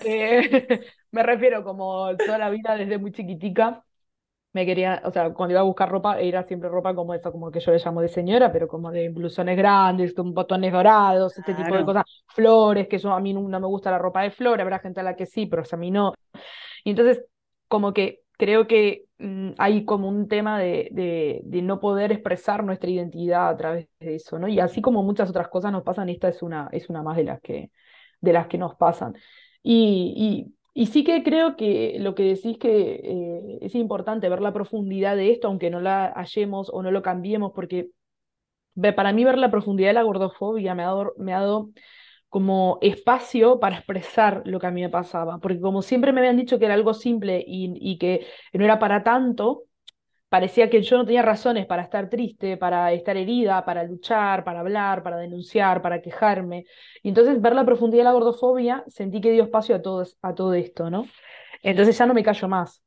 [0.06, 0.80] eh,
[1.12, 3.84] me refiero como toda la vida desde muy chiquitica,
[4.54, 7.52] me quería, o sea, cuando iba a buscar ropa, era siempre ropa como eso, como
[7.52, 11.54] que yo le llamo de señora, pero como de blusones grandes, con botones dorados, este
[11.54, 14.62] tipo de cosas, flores, que yo a mí no, me gusta la ropa de flores,
[14.64, 16.14] habrá gente a la que sí, pero a mí no.
[16.84, 17.24] Y entonces,
[17.68, 20.90] como que creo que mm, hay como un tema de,
[21.44, 24.48] de, no poder expresar nuestra identidad a través de eso, ¿no?
[24.48, 27.26] Y así como muchas otras cosas nos pasan, esta es una, es una más de
[27.26, 27.70] las que,
[28.20, 29.14] de las que nos pasan.
[29.62, 34.54] Y, y, sí que creo que lo que decís que eh, es importante ver la
[34.54, 37.92] profundidad de esto, aunque no la hallemos o no lo cambiemos, porque
[38.96, 41.70] para mí ver la profundidad de la gordofobia me ha dado, me ha dado
[42.32, 46.38] como espacio para expresar lo que a mí me pasaba, porque como siempre me habían
[46.38, 49.64] dicho que era algo simple y, que no era para tanto,
[50.30, 54.62] parecía que yo no tenía razones para estar triste, para estar herida, para luchar, para
[54.62, 56.66] hablar, para denunciar, para quejarme.
[57.04, 60.34] Y entonces ver la profundidad de la gordofobia, sentí que dio espacio a todo, a
[60.34, 61.08] todo esto, ¿no?
[61.64, 62.82] Entonces ya no me callo más.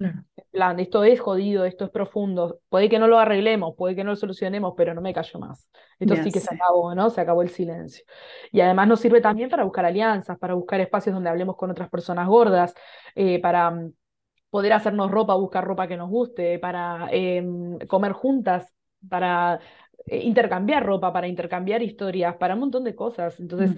[0.00, 2.60] En plan, esto es jodido, esto es profundo.
[2.68, 5.68] Puede que no lo arreglemos, puede que no lo solucionemos, pero no me callo más.
[5.98, 7.10] Esto sí que se acabó, ¿no?
[7.10, 8.04] Se acabó el silencio.
[8.52, 11.90] Y además nos sirve también para buscar alianzas, para buscar espacios donde hablemos con otras
[11.90, 12.74] personas gordas,
[13.16, 13.92] eh, para mm,
[14.50, 18.72] poder hacernos ropa, buscar ropa que nos guste, para em, comer juntas,
[19.08, 19.60] para
[20.08, 23.38] eh, intercambiar ropa, para intercambiar historias, para un montón de cosas.
[23.40, 23.76] Entonces,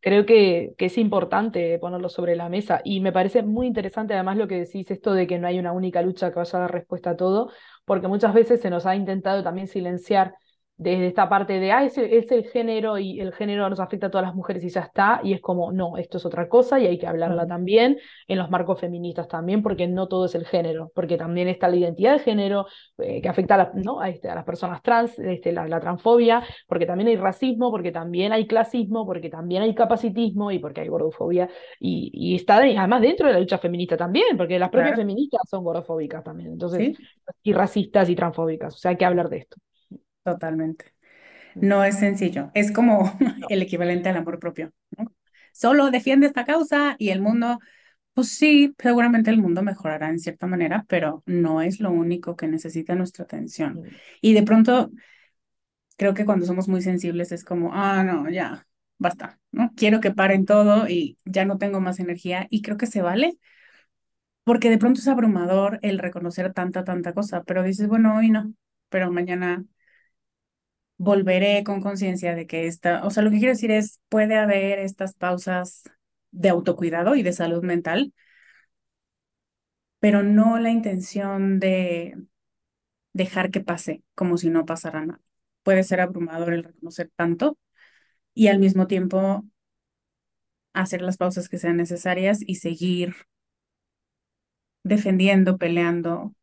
[0.00, 2.80] creo que, que, es importante ponerlo sobre la mesa.
[2.84, 5.72] Y me parece muy interesante además lo que decís, esto de que no hay una
[5.72, 7.50] única lucha que vaya a dar respuesta a todo,
[7.84, 10.34] porque muchas veces se nos ha intentado también silenciar
[10.82, 14.08] desde esta parte de, ah, es el, es el género y el género nos afecta
[14.08, 16.80] a todas las mujeres y ya está, y es como, no, esto es otra cosa
[16.80, 20.46] y hay que hablarla también en los marcos feministas también, porque no todo es el
[20.46, 22.66] género, porque también está la identidad de género
[22.98, 24.00] eh, que afecta a, ¿no?
[24.00, 27.92] a, este, a, las personas trans, este, la, la, transfobia, porque también hay racismo, porque
[27.92, 33.00] también hay clasismo, porque también hay capacitismo y porque hay gordofobia, y, y está además
[33.00, 36.96] dentro de la lucha feminista también, porque las propias feministas son gordofóbicas también, entonces,
[37.42, 39.56] y racistas y transfóbicas, o sea, hay que hablar de esto.
[40.24, 40.92] Totalmente.
[41.54, 42.50] No es sencillo.
[42.54, 43.16] Es como
[43.48, 44.72] el equivalente al amor propio.
[45.52, 47.58] Solo defiende esta causa y el mundo,
[48.14, 52.48] pues sí, seguramente el mundo mejorará en cierta manera, pero no es lo único que
[52.48, 53.82] necesita nuestra atención.
[54.20, 54.90] Y de pronto,
[55.96, 58.66] creo que cuando somos muy sensibles es como, ah, no, ya,
[58.98, 59.72] basta, ¿no?
[59.76, 63.38] Quiero que paren todo y ya no tengo más energía y creo que se vale.
[64.44, 68.52] Porque de pronto es abrumador el reconocer tanta, tanta cosa, pero dices, bueno, hoy no,
[68.88, 69.64] pero mañana
[70.98, 74.78] volveré con conciencia de que esta, o sea, lo que quiero decir es, puede haber
[74.78, 75.84] estas pausas
[76.30, 78.12] de autocuidado y de salud mental,
[80.00, 82.16] pero no la intención de
[83.12, 85.20] dejar que pase como si no pasara nada.
[85.62, 87.58] Puede ser abrumador el reconocer tanto
[88.34, 89.44] y al mismo tiempo
[90.74, 93.14] hacer las pausas que sean necesarias y seguir
[94.84, 96.34] defendiendo, peleando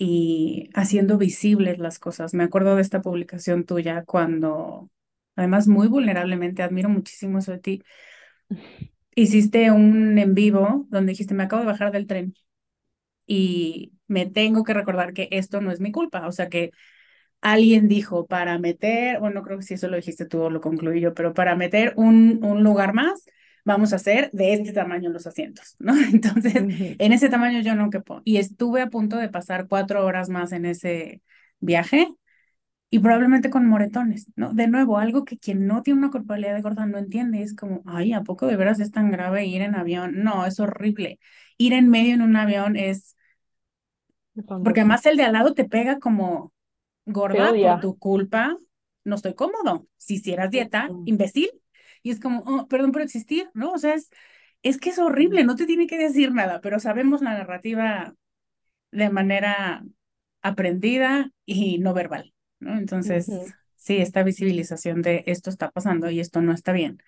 [0.00, 2.34] y haciendo visibles las cosas.
[2.34, 4.90] Me acuerdo de esta publicación tuya cuando,
[5.36, 7.84] además muy vulnerablemente, admiro muchísimo eso de ti,
[9.14, 12.34] hiciste un en vivo donde dijiste, me acabo de bajar del tren
[13.26, 16.72] y me tengo que recordar que esto no es mi culpa, o sea que
[17.42, 21.14] alguien dijo para meter, bueno, creo que si eso lo dijiste tú lo concluí yo,
[21.14, 23.24] pero para meter un, un lugar más,
[23.64, 25.92] vamos a hacer de este tamaño los asientos, ¿no?
[26.12, 28.22] Entonces, en ese tamaño yo no quepo.
[28.24, 31.22] Y estuve a punto de pasar cuatro horas más en ese
[31.60, 32.08] viaje
[32.92, 34.52] y probablemente con moretones, ¿no?
[34.52, 37.82] De nuevo, algo que quien no tiene una corporalidad de gorda no entiende es como,
[37.86, 40.24] ay, ¿a poco de veras es tan grave ir en avión?
[40.24, 41.20] No, es horrible.
[41.56, 43.16] Ir en medio en un avión es...
[44.64, 46.52] Porque además el de al lado te pega como
[47.06, 48.56] gorda por tu culpa.
[49.04, 49.86] No estoy cómodo.
[49.96, 51.50] Si hicieras dieta, imbécil,
[52.02, 53.72] y es como, oh, perdón por existir, ¿no?
[53.72, 54.10] O sea, es,
[54.62, 58.14] es que es horrible, no te tiene que decir nada, pero sabemos la narrativa
[58.92, 59.84] de manera
[60.42, 62.78] aprendida y no verbal, ¿no?
[62.78, 67.02] Entonces, sí, esta visibilización de esto está pasando y esto no está bien,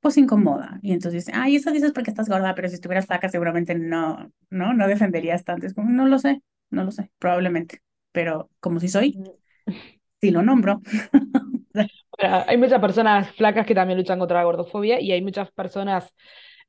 [0.00, 0.78] pues incomoda.
[0.82, 4.32] Y entonces dice, ay, eso dices porque estás gorda, pero si estuvieras flaca seguramente no,
[4.50, 5.66] no, no defenderías tanto.
[5.66, 7.82] Es como, no lo sé, no lo sé, probablemente,
[8.12, 9.20] pero como si soy,
[10.20, 10.82] sí lo nombro.
[12.18, 16.12] hay muchas personas flacas que también luchan contra la gordofobia y hay muchas personas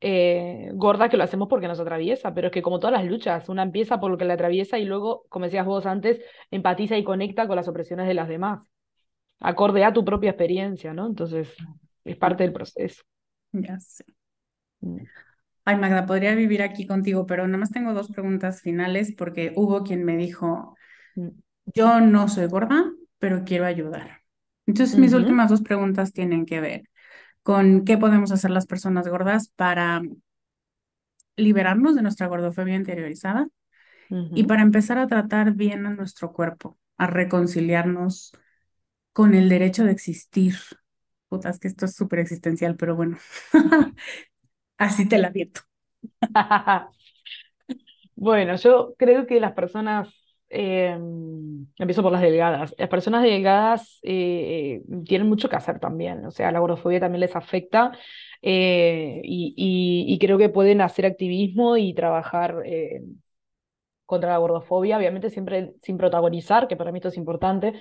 [0.02, 3.50] eh, gordas que lo hacemos porque nos atraviesa, pero es que como todas las luchas,
[3.50, 6.22] una empieza por lo que la atraviesa y luego, como decías vos antes,
[6.52, 8.62] empatiza y conecta con las opresiones de las demás,
[9.40, 11.08] acorde a tu propia experiencia, ¿no?
[11.08, 11.54] Entonces,
[12.06, 13.04] es parte del proceso.
[13.52, 14.06] Ya sé.
[14.82, 15.00] Mm.
[15.66, 19.84] Ay, Magda, podría vivir aquí contigo, pero nada más tengo dos preguntas finales porque hubo
[19.84, 20.76] quien me dijo,
[21.16, 21.30] mm.
[21.66, 24.19] yo no soy gorda, pero quiero ayudar.
[24.70, 26.84] Entonces, mis últimas dos preguntas tienen que ver
[27.42, 30.04] con qué podemos hacer las personas gordas para
[31.36, 33.48] liberarnos de nuestra gordofobia interiorizada
[34.10, 38.32] y para empezar a tratar bien a nuestro cuerpo, a reconciliarnos
[39.12, 40.56] con el derecho de existir.
[41.30, 43.18] Putas, que esto es súper existencial, pero bueno,
[44.78, 45.62] así te la advierto.
[48.16, 50.98] bueno, yo creo que las personas eh,
[51.78, 52.74] empiezo por las delgadas.
[52.78, 57.36] Las personas delgadas eh, tienen mucho que hacer también, o sea, la gordofobia también les
[57.36, 57.92] afecta
[58.42, 62.64] eh, y, creo que pueden hacer activismo y trabajar
[64.06, 67.74] contra la gordofobia, obviamente siempre sin protagonizar, que para mí esto es importante,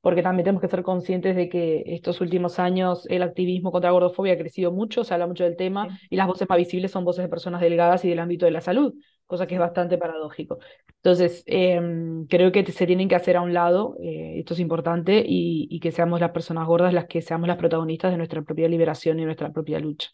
[0.00, 3.92] porque también tenemos que ser conscientes de que estos últimos años el activismo contra la
[3.92, 7.04] gordofobia ha crecido mucho, se habla mucho del tema y las voces más visibles son
[7.04, 8.94] voces de personas delgadas y del ámbito de la salud
[9.26, 10.58] cosa que es bastante paradójico.
[10.96, 15.22] Entonces, em, creo que se tienen que hacer a un lado, eh, esto es importante,
[15.26, 19.18] y, que seamos las personas gordas las que seamos las protagonistas de nuestra propia liberación
[19.20, 20.10] y nuestra propia lucha.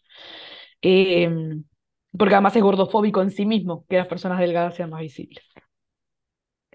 [0.81, 1.63] Em,
[2.17, 5.43] porque además es gordofóbico en sí mismo que las personas delgadas sean más visibles.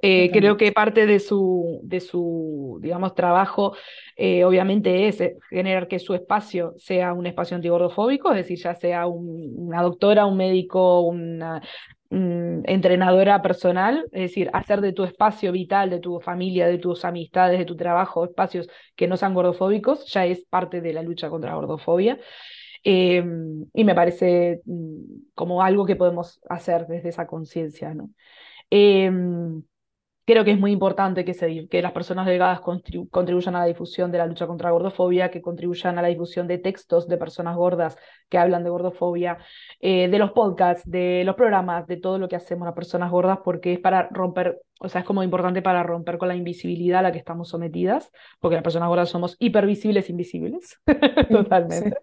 [0.08, 3.74] Eh, creo que parte de su, de su digamos, trabajo
[4.16, 9.06] eh, obviamente es generar que su espacio sea un espacio antigordofóbico, es decir, ya sea
[9.08, 11.60] una doctora, un médico, una
[12.08, 17.58] entrenadora personal, es decir, hacer de tu espacio vital, de tu familia, de tus amistades,
[17.58, 21.50] de tu trabajo, espacios que no sean gordofóbicos, ya es parte de la lucha contra
[21.50, 22.20] la gordofobia.
[22.84, 28.10] Em, y me parece mm, como algo que podemos hacer desde esa conciencia, ¿no?
[30.26, 34.10] Creo que es muy importante que, se, que las personas delgadas contribuyan a la difusión
[34.10, 37.54] de la lucha contra la gordofobia, que contribuyan a la difusión de textos de personas
[37.56, 37.96] gordas
[38.28, 39.38] que hablan de gordofobia,
[39.78, 43.38] eh, de los podcasts, de los programas, de todo lo que hacemos las personas gordas,
[43.44, 47.02] porque es para romper, o sea, es como importante para romper con la invisibilidad a
[47.02, 48.10] la que estamos sometidas,
[48.40, 50.80] porque las personas gordas somos hipervisibles, invisibles,
[51.30, 51.98] totalmente.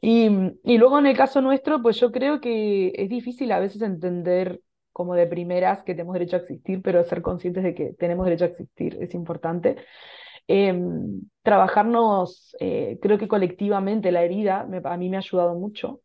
[0.00, 0.28] Y,
[0.62, 4.60] y luego en el caso nuestro, pues yo creo que es difícil a veces entender
[4.92, 8.44] como de primeras que tenemos derecho a existir, pero ser conscientes de que tenemos derecho
[8.44, 9.76] a existir es importante.
[10.48, 16.02] Em, trabajarnos, eh, creo que colectivamente la herida a mí me ha ayudado mucho.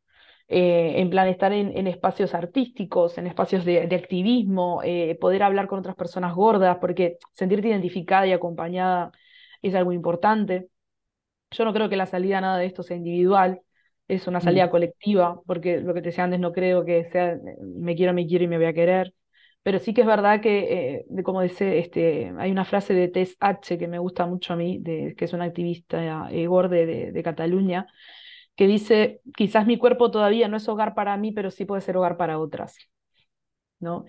[0.47, 5.79] Eh, en plan, estar en, espacios artísticos, en espacios de, activismo, eh, poder hablar con
[5.79, 9.11] otras personas gordas, porque sentirte identificada y acompañada
[9.61, 10.69] es algo importante.
[11.51, 13.61] Yo no creo que la salida a nada de esto sea individual,
[14.07, 14.41] es una mm.
[14.41, 18.27] salida colectiva, porque lo que te decía antes, no creo que sea me quiero, me
[18.27, 19.13] quiero y me voy a querer.
[19.63, 23.35] Pero sí que es verdad que, eh, como dice, este, hay una frase de Tess
[23.39, 27.11] H que me gusta mucho a mí, de, que es una activista eh, gorde de,
[27.11, 27.87] de Cataluña,
[28.55, 31.97] que dice, quizás mi cuerpo todavía no es hogar para mí, pero sí puede ser
[31.97, 32.77] hogar para otras.
[33.79, 34.05] ¿no?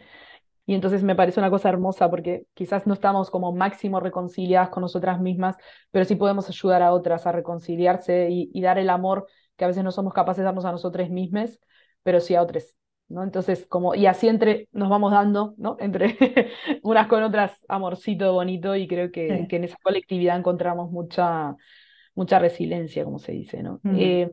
[0.66, 4.80] Y entonces me parece una cosa hermosa porque quizás no estamos como máximo reconciliadas con
[4.82, 5.56] nosotras mismas,
[5.90, 9.26] pero sí podemos ayudar a otras a reconciliarse y, y dar el amor
[9.56, 11.58] que a veces no somos capaces de darnos a nosotros mismos,
[12.02, 12.76] pero sí a otros.
[13.08, 13.22] ¿no?
[13.22, 15.76] Entonces, como, y así entre, nos vamos dando, ¿no?
[15.78, 16.16] Entre
[16.82, 21.54] unas con otras, amorcito bonito, y creo que, que en esa colectividad encontramos mucha,
[22.14, 23.80] mucha resiliencia, como se dice, ¿no?
[23.84, 24.30] Eh,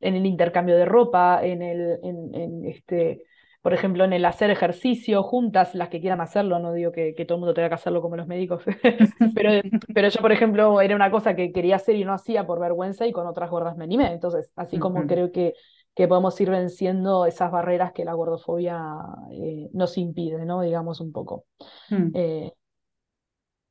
[0.00, 3.24] en el intercambio de ropa, en el, en, en este,
[3.62, 7.36] por ejemplo, en el hacer ejercicio juntas, las que quieran hacerlo, no digo que, todo
[7.36, 8.62] el mundo tenga que hacerlo como los médicos,
[9.34, 9.50] pero,
[9.92, 13.06] pero yo, por ejemplo, era una cosa que quería hacer y no hacía por vergüenza
[13.06, 14.12] y con otras gordas me animé.
[14.12, 15.52] Entonces, así como creo que,
[15.94, 18.82] que podemos ir venciendo esas barreras que la gordofobia
[19.30, 20.62] eh, nos impide, ¿no?
[20.62, 21.44] Digamos un poco.
[21.90, 22.10] Mm.
[22.14, 22.52] Eh,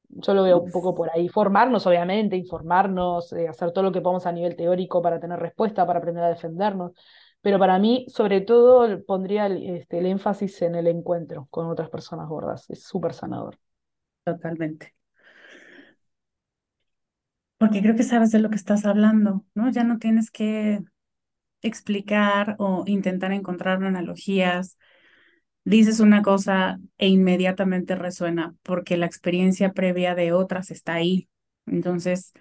[0.10, 1.30] yo lo veo un poco por ahí.
[1.30, 5.86] Formarnos, obviamente, informarnos, eh, hacer todo lo que podamos a nivel teórico para tener respuesta,
[5.86, 6.94] para aprender a defendernos
[7.42, 11.90] pero para mí, sobre todo, pondría el, este, el énfasis en el encuentro con otras
[11.90, 12.70] personas gordas.
[12.70, 13.58] Es súper sanador.
[14.26, 14.96] Totalmente.
[17.58, 19.70] Porque creo que sabes de lo que estás hablando, ¿no?
[19.72, 20.80] Ya no tienes que
[21.62, 24.78] explicar o intentar encontrar analogías.
[25.66, 31.30] Dices una cosa e inmediatamente resuena porque la experiencia previa de otras está ahí.
[31.68, 32.34] Entonces,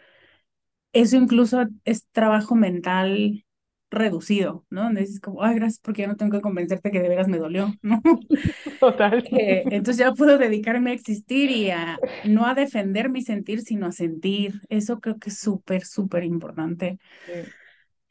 [0.92, 3.44] eso incluso es trabajo mental
[3.90, 4.84] reducido, ¿no?
[4.84, 7.38] Donde dices como, ay, gracias porque ya no tengo que convencerte que de veras me
[7.38, 8.00] dolió, ¿no?
[8.80, 9.24] Total.
[9.30, 13.86] Eh, entonces ya puedo dedicarme a existir y a no a defender mi sentir, sino
[13.86, 14.60] a sentir.
[14.68, 16.98] Eso creo que es súper, súper importante.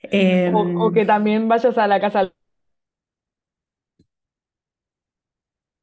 [0.02, 2.32] Em, o, que también vayas a la casa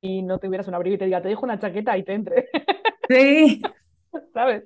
[0.01, 2.49] y no tuvieras un abrigo y te diga, te dejo una chaqueta y te entre.
[3.09, 3.63] Sí.
[4.35, 4.65] ¿Sabes?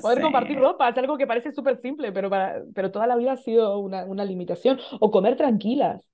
[0.00, 3.32] Poder compartir ropa es algo que parece súper simple, pero, para, pero toda la vida
[3.32, 4.78] ha sido una, una limitación.
[5.00, 6.08] O comer tranquilas.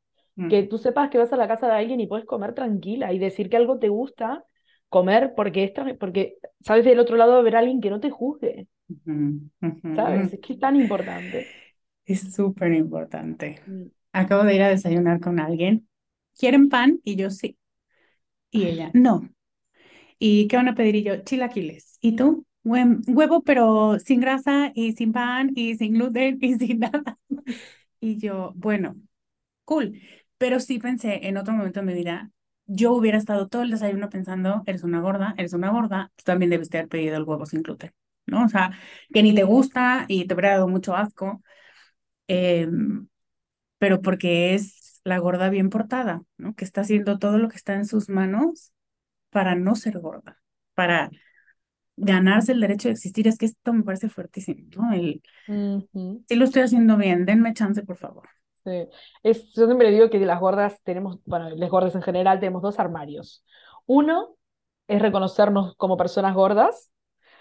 [0.49, 0.69] Que mm.
[0.69, 3.51] tú sepas que vas a la casa de alguien y puedes comer tranquila y decir
[3.51, 4.45] que algo te gusta,
[4.89, 8.69] comer, porque, esta, porque sabes del otro lado ver a alguien que no te juzgue.
[9.97, 10.33] ¿Sabes?
[10.33, 11.47] Es que es tan importante.
[12.05, 13.61] Es súper importante.
[13.67, 13.87] Mm.
[14.13, 15.89] Acabo de ir a desayunar con alguien.
[16.39, 17.01] ¿Quieren pan?
[17.03, 17.59] Y yo sí.
[18.51, 19.29] Y ella, no.
[20.19, 20.97] ¿Y qué van a pedir?
[20.97, 21.99] Y yo, chilaquiles.
[22.01, 22.47] ¿Y tú?
[22.71, 27.19] Huevo, pero sin grasa y sin pan y sin gluten y sin nada.
[28.01, 28.97] Y yo, bueno,
[29.65, 30.01] cool.
[30.39, 32.31] Pero sí pensé en otro momento de mi vida,
[32.67, 36.51] yo hubiera estado todo el desayuno pensando, eres una gorda, eres una gorda, tú también
[36.51, 37.93] debes haber pedido el huevo sin gluten,
[38.27, 38.45] ¿no?
[38.45, 38.73] O sea,
[39.13, 41.43] que ni te gusta y te hubiera dado mucho asco,
[42.29, 43.09] em,
[43.79, 46.55] pero porque es la gorda bien portada, ¿no?
[46.55, 48.73] Que está haciendo todo lo que está en sus manos
[49.31, 50.41] para no ser gorda,
[50.75, 51.11] para
[51.99, 54.93] ganarse el derecho de existir, es que esto me parece fuertísimo, ¿no?
[54.93, 55.23] El,
[56.27, 58.29] Si lo estoy haciendo bien, denme chance, por favor.
[58.65, 58.87] Sí.
[59.23, 62.79] Es, yo siempre digo que las gordas tenemos, bueno, las gordas en general tenemos dos
[62.79, 63.45] armarios.
[63.87, 64.37] Uno
[64.87, 66.91] es reconocernos como personas gordas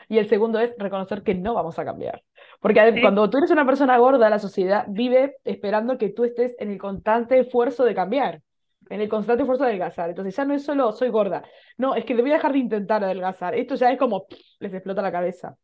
[0.10, 2.24] y el segundo es reconocer que no vamos a cambiar.
[2.60, 6.72] Porque cuando tú eres una persona gorda, la sociedad vive esperando que tú estés en
[6.72, 8.42] el constante esfuerzo de cambiar
[8.90, 10.10] en el constante esfuerzo de adelgazar.
[10.10, 11.44] Entonces ya no es solo soy gorda,
[11.78, 13.56] no, es que voy a dejar de intentar adelgazar.
[13.56, 14.28] Esto ya es como
[14.60, 15.58] les explota la cabeza.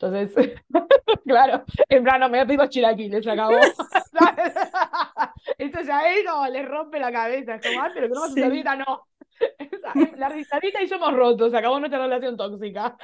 [0.00, 0.34] Entonces,
[1.26, 3.58] claro, en plano me pido chilaquiles, se acabó.
[5.58, 7.56] Esto ya es como les rompe la cabeza.
[7.56, 8.42] Es como, ah, pero que no vas sí.
[8.42, 9.06] a no.
[10.16, 12.96] La risadita y somos rotos, se acabó nuestra relación tóxica.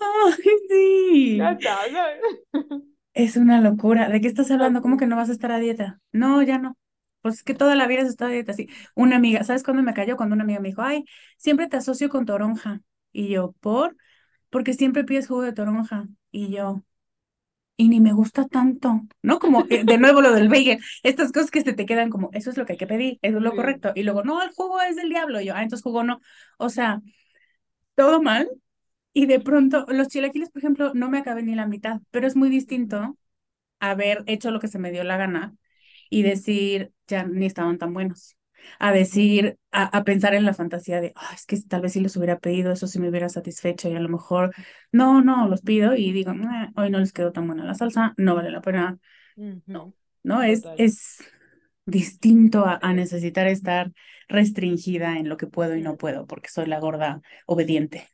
[0.00, 0.34] Ay,
[0.68, 1.36] sí.
[1.38, 1.78] Ya está,
[3.14, 4.08] Es una locura.
[4.08, 4.82] ¿De qué estás hablando?
[4.82, 6.00] ¿Cómo que no vas a estar a dieta?
[6.12, 6.76] No, ya no.
[7.22, 8.68] Pues es que toda la vida has estado dieta así.
[8.94, 10.16] Una amiga, ¿sabes cuándo me cayó?
[10.16, 11.04] Cuando una amiga me dijo, ay,
[11.38, 12.82] siempre te asocio con toronja.
[13.12, 13.96] Y yo, ¿por?
[14.50, 16.08] Porque siempre pides jugo de toronja.
[16.30, 16.84] Y yo,
[17.76, 19.38] y ni me gusta tanto, ¿no?
[19.38, 22.50] Como eh, de nuevo lo del bagel, estas cosas que se te quedan como, eso
[22.50, 23.92] es lo que hay que pedir, eso es lo correcto.
[23.94, 25.40] Y luego, no, el jugo es del diablo.
[25.40, 26.20] Y yo, ah, entonces jugo no.
[26.58, 27.00] O sea,
[27.94, 28.48] todo mal.
[29.12, 32.36] Y de pronto, los chilaquiles, por ejemplo, no me acabé ni la mitad, pero es
[32.36, 33.18] muy distinto
[33.80, 35.54] haber hecho lo que se me dio la gana
[36.10, 38.36] y decir, ya ni estaban tan buenos.
[38.78, 42.16] A decir, a, pensar en la fantasía de, oh, es que tal vez si los
[42.16, 44.54] hubiera pedido, eso sí me hubiera satisfecho y a lo mejor,
[44.92, 46.32] no, no, los pido y digo,
[46.76, 48.98] hoy no les quedó tan buena la salsa, no vale la pena.
[49.66, 51.18] No, no, es, es
[51.86, 53.90] distinto a, a, necesitar estar
[54.28, 58.06] restringida en lo que puedo y no puedo, porque soy la gorda obediente.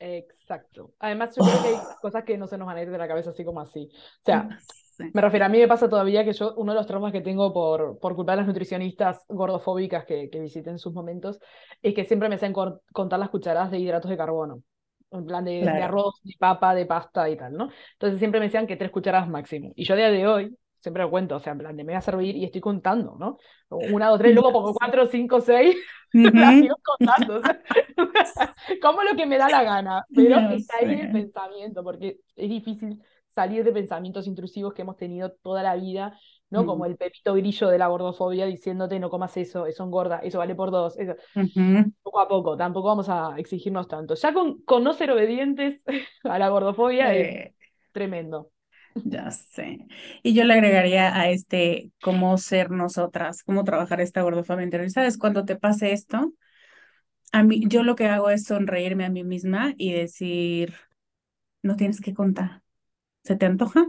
[0.00, 0.92] Exacto.
[0.98, 3.08] Además, yo creo que hay cosas que no se nos van a ir de la
[3.08, 3.88] cabeza así como así.
[3.92, 4.58] O sea,
[4.98, 7.52] me refiero, a mí me pasa todavía que yo, uno de los traumas que tengo
[7.52, 11.38] por, por culpa de las nutricionistas gordofóbicas que, que visité en sus momentos,
[11.82, 14.62] es que siempre me hacen contar las cucharadas de hidratos de carbono.
[15.10, 17.70] En plan de, de, arroz, de papa, de pasta y tal, ¿no?
[17.92, 19.72] Entonces siempre me decían que tres cucharadas máximo.
[19.76, 21.92] Y yo a día de hoy, siempre lo cuento, o sea, en plan de me
[21.92, 23.38] voy a servir y estoy contando, ¿no?
[23.70, 25.76] Una, dos, tres, luego pongo cuatro, cinco, seis,
[26.12, 27.40] la sigo contando.
[28.82, 33.00] como lo que me da la gana, pero está ahí el pensamiento, porque es difícil
[33.34, 36.18] salir de pensamientos intrusivos que hemos tenido toda la vida,
[36.50, 36.64] ¿no?
[36.64, 40.54] Como el pepito grillo de la gordofobia diciéndote no comas eso, eso engorda, eso vale
[40.54, 41.14] por dos, eso.
[42.02, 44.14] Poco a poco, tampoco vamos a exigirnos tanto.
[44.14, 45.82] Ya con, con no ser obedientes
[46.24, 47.54] a la gordofobia es
[47.92, 48.50] tremendo.
[48.94, 49.78] Ya sé.
[50.22, 54.88] Y yo le agregaría a este cómo ser nosotras, cómo trabajar esta gordofobia interior.
[54.90, 55.18] ¿Sabes?
[55.18, 56.32] Cuando te pase esto,
[57.32, 60.74] a mí, yo lo que hago es sonreírme a mí misma y decir,
[61.62, 62.63] no tienes que contar.
[63.24, 63.88] ¿Se te antoja?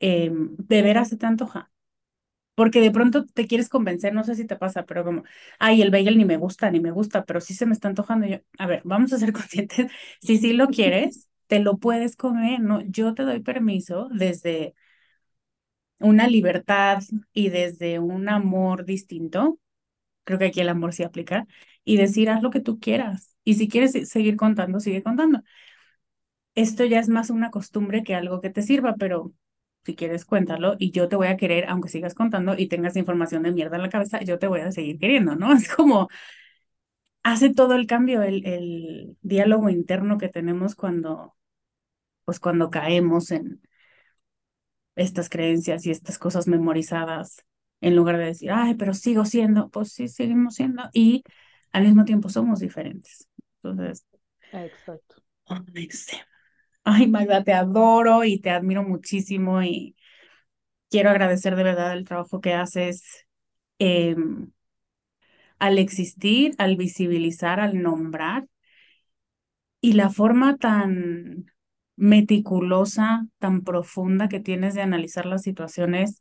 [0.00, 1.70] Eh, ¿De veras se te antoja?
[2.54, 5.24] Porque de pronto te quieres convencer, no sé si te pasa, pero como,
[5.60, 8.26] ay, el bagel ni me gusta, ni me gusta, pero sí se me está antojando.
[8.26, 9.90] Yo, a ver, vamos a ser conscientes.
[10.22, 12.82] Si sí lo quieres, te lo puedes comer, ¿no?
[12.82, 14.74] Yo te doy permiso desde
[16.00, 17.00] una libertad
[17.32, 19.58] y desde un amor distinto,
[20.24, 21.46] creo que aquí el amor sí aplica,
[21.84, 23.34] y decir, haz lo que tú quieras.
[23.44, 25.42] Y si quieres seguir contando, sigue contando.
[26.58, 29.32] Esto ya es más una costumbre que algo que te sirva, pero
[29.84, 33.42] si quieres, cuéntalo y yo te voy a querer, aunque sigas contando y tengas información
[33.44, 35.52] de mierda en la cabeza, yo te voy a seguir queriendo, ¿no?
[35.56, 36.08] Es como,
[37.22, 41.34] hace todo el cambio el, el diálogo interno que tenemos cuando
[42.24, 43.62] pues cuando caemos en
[44.96, 47.44] estas creencias y estas cosas memorizadas,
[47.80, 51.22] en lugar de decir, ay, pero sigo siendo, pues sí, seguimos siendo, y
[51.72, 53.28] al mismo tiempo somos diferentes.
[53.62, 54.04] Entonces,
[54.52, 55.22] exacto.
[56.90, 59.94] Ay, Magda, te adoro y te admiro muchísimo y
[60.90, 63.26] quiero agradecer de verdad el trabajo que haces
[63.78, 64.52] em,
[65.60, 68.48] al existir, al visibilizar, al nombrar
[69.80, 71.46] y la forma tan
[71.96, 76.20] meticulosa, tan profunda que tienes de analizar las situaciones,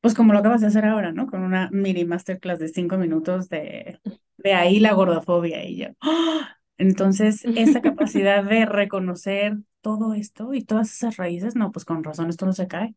[0.00, 1.26] pues como lo acabas de hacer ahora, ¿no?
[1.28, 4.00] Con una mini masterclass de cinco minutos de,
[4.38, 5.88] de ahí la gordofobia y yo.
[6.02, 6.58] ¡ah!
[6.78, 12.30] Entonces, esa capacidad de reconocer todo esto y todas esas raíces, no, pues con razón
[12.30, 12.94] esto no se cae.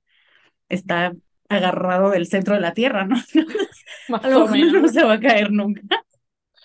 [0.69, 1.13] Está
[1.49, 3.15] agarrado del centro de la tierra, ¿no?
[4.21, 5.81] a lo mejor no se va a caer nunca.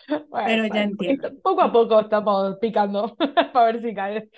[0.47, 1.31] Pero ya entiendo.
[1.43, 3.17] Poco a poco estamos picando
[3.53, 4.31] para ver si cae.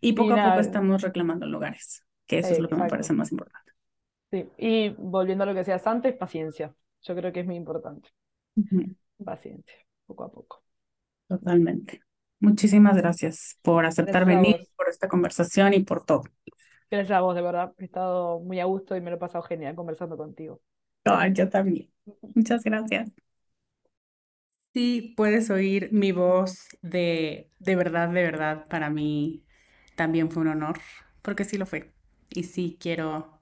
[0.00, 3.30] Y poco a poco estamos reclamando lugares, que eso es lo que me parece más
[3.32, 3.72] importante.
[4.30, 6.72] Sí, y volviendo a lo que decías antes, paciencia.
[7.02, 8.10] Yo creo que es muy importante.
[9.24, 9.74] Paciencia,
[10.06, 10.62] poco a poco.
[11.30, 12.02] Totalmente.
[12.40, 16.24] Muchísimas gracias por aceptar venir, por esta conversación y por todo.
[16.90, 17.72] Gracias a vos, de verdad.
[17.78, 20.60] He estado muy a gusto y me lo he pasado genial conversando contigo.
[21.32, 21.88] yo también.
[22.34, 23.12] Muchas gracias.
[24.74, 29.44] Sí, puedes oír mi voz de, de verdad, de verdad, para mí
[29.94, 30.80] también fue un honor,
[31.22, 31.92] porque sí lo fue.
[32.30, 33.38] Y sí quiero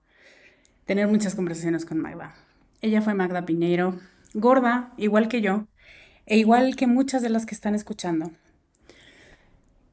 [0.84, 2.34] tener muchas conversaciones con Magda.
[2.82, 3.98] Ella fue Magda Piñeiro,
[4.34, 5.68] gorda, igual que yo,
[6.28, 8.30] e igual que muchas de las que están escuchando.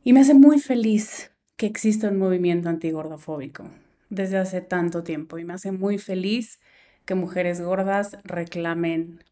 [0.04, 3.70] Y me hace muy feliz que exista un movimiento antigordofóbico
[4.10, 5.38] desde hace tanto tiempo.
[5.38, 6.60] Y me hace muy feliz
[7.06, 9.24] que mujeres gordas reclamen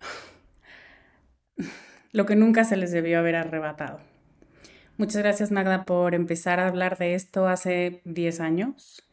[2.12, 4.00] lo que nunca se les debió haber arrebatado.
[4.96, 9.06] Muchas gracias Magda por empezar a hablar de esto hace 10 años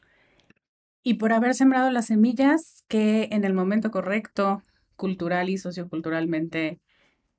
[1.04, 4.62] y por haber sembrado las semillas que en el momento correcto,
[4.98, 6.82] cultural y socioculturalmente,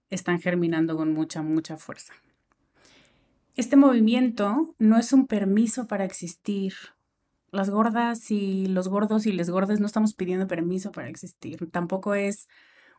[0.08, 2.14] están germinando con mucha, mucha fuerza.
[3.56, 6.74] Este movimiento no es un permiso para existir
[7.50, 11.70] Las gordas y los gordos y les gordes no estamos pidiendo permiso para existir.
[11.70, 12.46] Tampoco es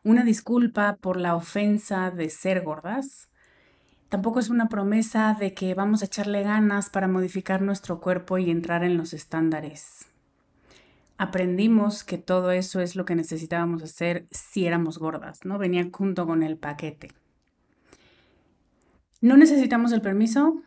[0.02, 3.30] una disculpa por la ofensa de ser gordas.
[4.08, 8.50] Tampoco es una promesa de que vamos a echarle ganas para modificar nuestro cuerpo y
[8.50, 10.06] entrar en los estándares.
[11.20, 15.58] Aprendimos que todo eso es lo que necesitábamos hacer si éramos gordas, ¿no?
[15.58, 17.08] Venía junto con el paquete.
[19.20, 20.62] No necesitamos el permiso,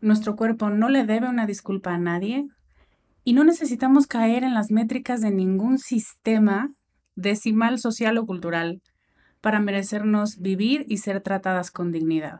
[0.00, 2.46] nuestro cuerpo no le debe una disculpa a nadie
[3.24, 6.70] y no necesitamos caer en las métricas de ningún sistema
[7.16, 8.80] decimal social o cultural
[9.40, 12.38] para merecernos vivir y ser tratadas con dignidad.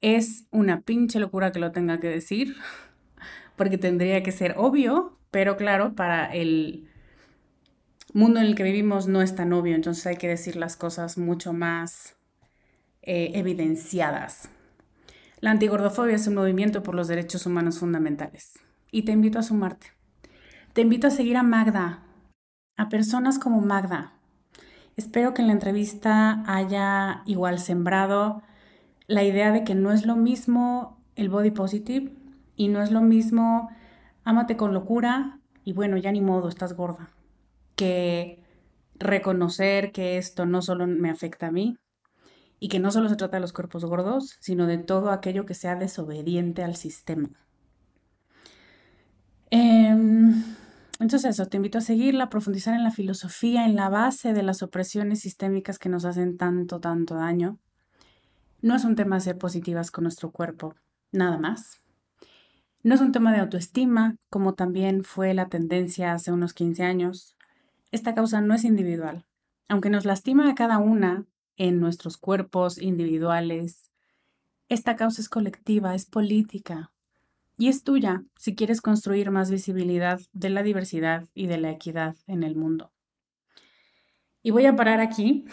[0.00, 2.56] Es una pinche locura que lo tenga que decir,
[3.56, 6.88] porque tendría que ser obvio, pero claro, para el
[8.12, 11.18] mundo en el que vivimos no es tan obvio, entonces hay que decir las cosas
[11.18, 12.16] mucho más
[13.02, 14.50] eh, evidenciadas.
[15.40, 18.58] La antigordofobia es un movimiento por los derechos humanos fundamentales
[18.90, 19.88] y te invito a sumarte.
[20.72, 22.02] Te invito a seguir a Magda,
[22.76, 24.12] a personas como Magda.
[24.96, 28.42] Espero que en la entrevista haya igual sembrado
[29.06, 32.12] la idea de que no es lo mismo el body positive
[32.56, 33.70] y no es lo mismo
[34.30, 37.10] ámate con locura y bueno, ya ni modo, estás gorda.
[37.76, 38.42] Que
[38.94, 41.76] reconocer que esto no solo me afecta a mí
[42.58, 45.54] y que no solo se trata de los cuerpos gordos, sino de todo aquello que
[45.54, 47.30] sea desobediente al sistema.
[49.50, 50.44] Em,
[51.00, 54.42] entonces eso, te invito a seguirla, a profundizar en la filosofía, en la base de
[54.42, 57.58] las opresiones sistémicas que nos hacen tanto, tanto daño
[58.62, 60.74] no es un tema ser positivas con nuestro cuerpo,
[61.12, 61.79] nada más.
[62.82, 67.36] No es un tema de autoestima, como también fue la tendencia hace unos 15 años.
[67.90, 69.26] Esta causa no es individual.
[69.68, 71.26] Aunque nos lastima a cada una
[71.56, 73.90] en nuestros cuerpos individuales,
[74.70, 76.90] esta causa es colectiva, es política.
[77.58, 82.16] Y es tuya si quieres construir más visibilidad de la diversidad y de la equidad
[82.26, 82.92] en el mundo.
[84.42, 85.44] Y voy a parar aquí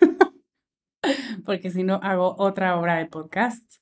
[1.44, 3.79] porque si no hago otra hora de podcast.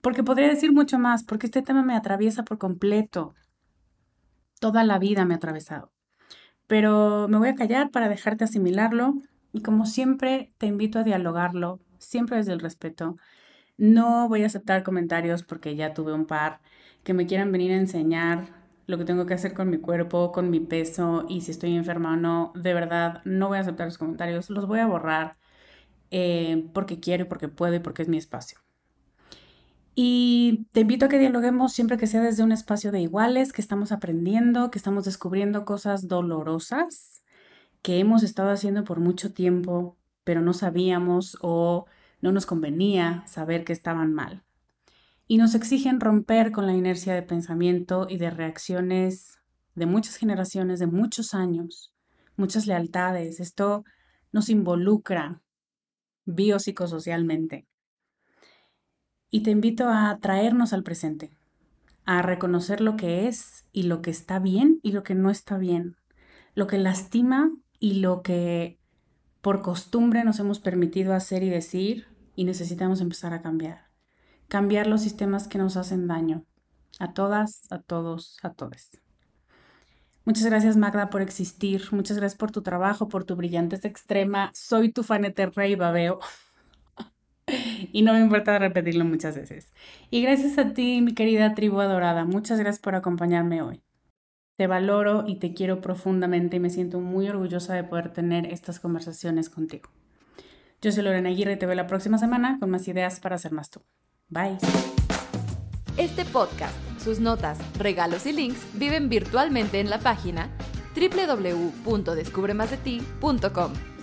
[0.00, 3.34] Porque podría decir mucho más, porque este tema me atraviesa por completo.
[4.60, 5.92] Toda la vida me ha atravesado.
[6.66, 9.14] Pero me voy a callar para dejarte asimilarlo
[9.52, 13.16] y como siempre te invito a dialogarlo, siempre desde el respeto.
[13.76, 16.60] No voy a aceptar comentarios porque ya tuve un par
[17.02, 18.46] que me quieran venir a enseñar
[18.86, 22.14] lo que tengo que hacer con mi cuerpo, con mi peso y si estoy enferma
[22.14, 22.52] o no.
[22.54, 25.36] De verdad, no voy a aceptar los comentarios, los voy a borrar
[26.10, 28.63] eh, porque quiero y porque puedo y porque es mi espacio.
[29.94, 33.60] Y te invito a que dialoguemos siempre que sea desde un espacio de iguales, que
[33.60, 37.22] estamos aprendiendo, que estamos descubriendo cosas dolorosas
[37.84, 41.84] que hemos estado haciendo por mucho tiempo, pero no sabíamos o
[42.22, 44.42] no nos convenía saber que estaban mal.
[45.28, 49.38] Y nos exigen romper con la inercia de pensamiento y de reacciones
[49.74, 51.92] de muchas generaciones, de muchos años,
[52.36, 53.38] muchas lealtades.
[53.38, 53.84] Esto
[54.32, 55.42] nos involucra
[56.24, 57.66] biopsicosocialmente.
[59.34, 61.36] Y te invito a traernos al presente,
[62.04, 65.58] a reconocer lo que es y lo que está bien y lo que no está
[65.58, 65.96] bien,
[66.54, 67.50] lo que lastima
[67.80, 68.78] y lo que
[69.40, 72.06] por costumbre nos hemos permitido hacer y decir
[72.36, 73.88] y necesitamos empezar a cambiar.
[74.46, 76.44] Cambiar los sistemas que nos hacen daño.
[77.00, 78.90] A todas, a todos, a todos.
[80.24, 84.52] Muchas gracias Magda por existir, muchas gracias por tu trabajo, por tu brillantez extrema.
[84.54, 85.24] Soy tu fan
[85.56, 86.20] rey babeo.
[87.92, 89.72] Y no me importa repetirlo muchas veces.
[90.10, 93.82] Y gracias a ti, mi querida tribu adorada, muchas gracias por acompañarme hoy.
[94.56, 98.80] Te valoro y te quiero profundamente y me siento muy orgullosa de poder tener estas
[98.80, 99.90] conversaciones contigo.
[100.80, 103.52] Yo soy Lorena Aguirre y te veo la próxima semana con más ideas para ser
[103.52, 103.82] más tú.
[104.28, 104.58] Bye.
[105.96, 110.48] Este podcast sus notas, regalos y links viven virtualmente en la página
[110.96, 113.93] www.descubremasdeti.com.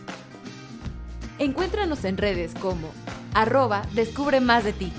[1.42, 2.94] Encuéntranos en redes como
[3.34, 4.94] arroba Descubre Más de Ti.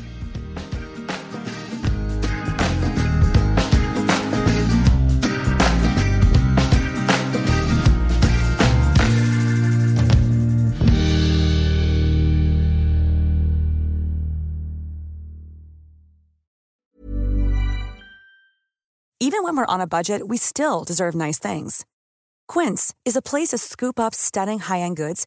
[19.20, 21.84] Even when we're on a budget, we still deserve nice things.
[22.48, 25.26] Quince is a place to scoop up stunning high-end goods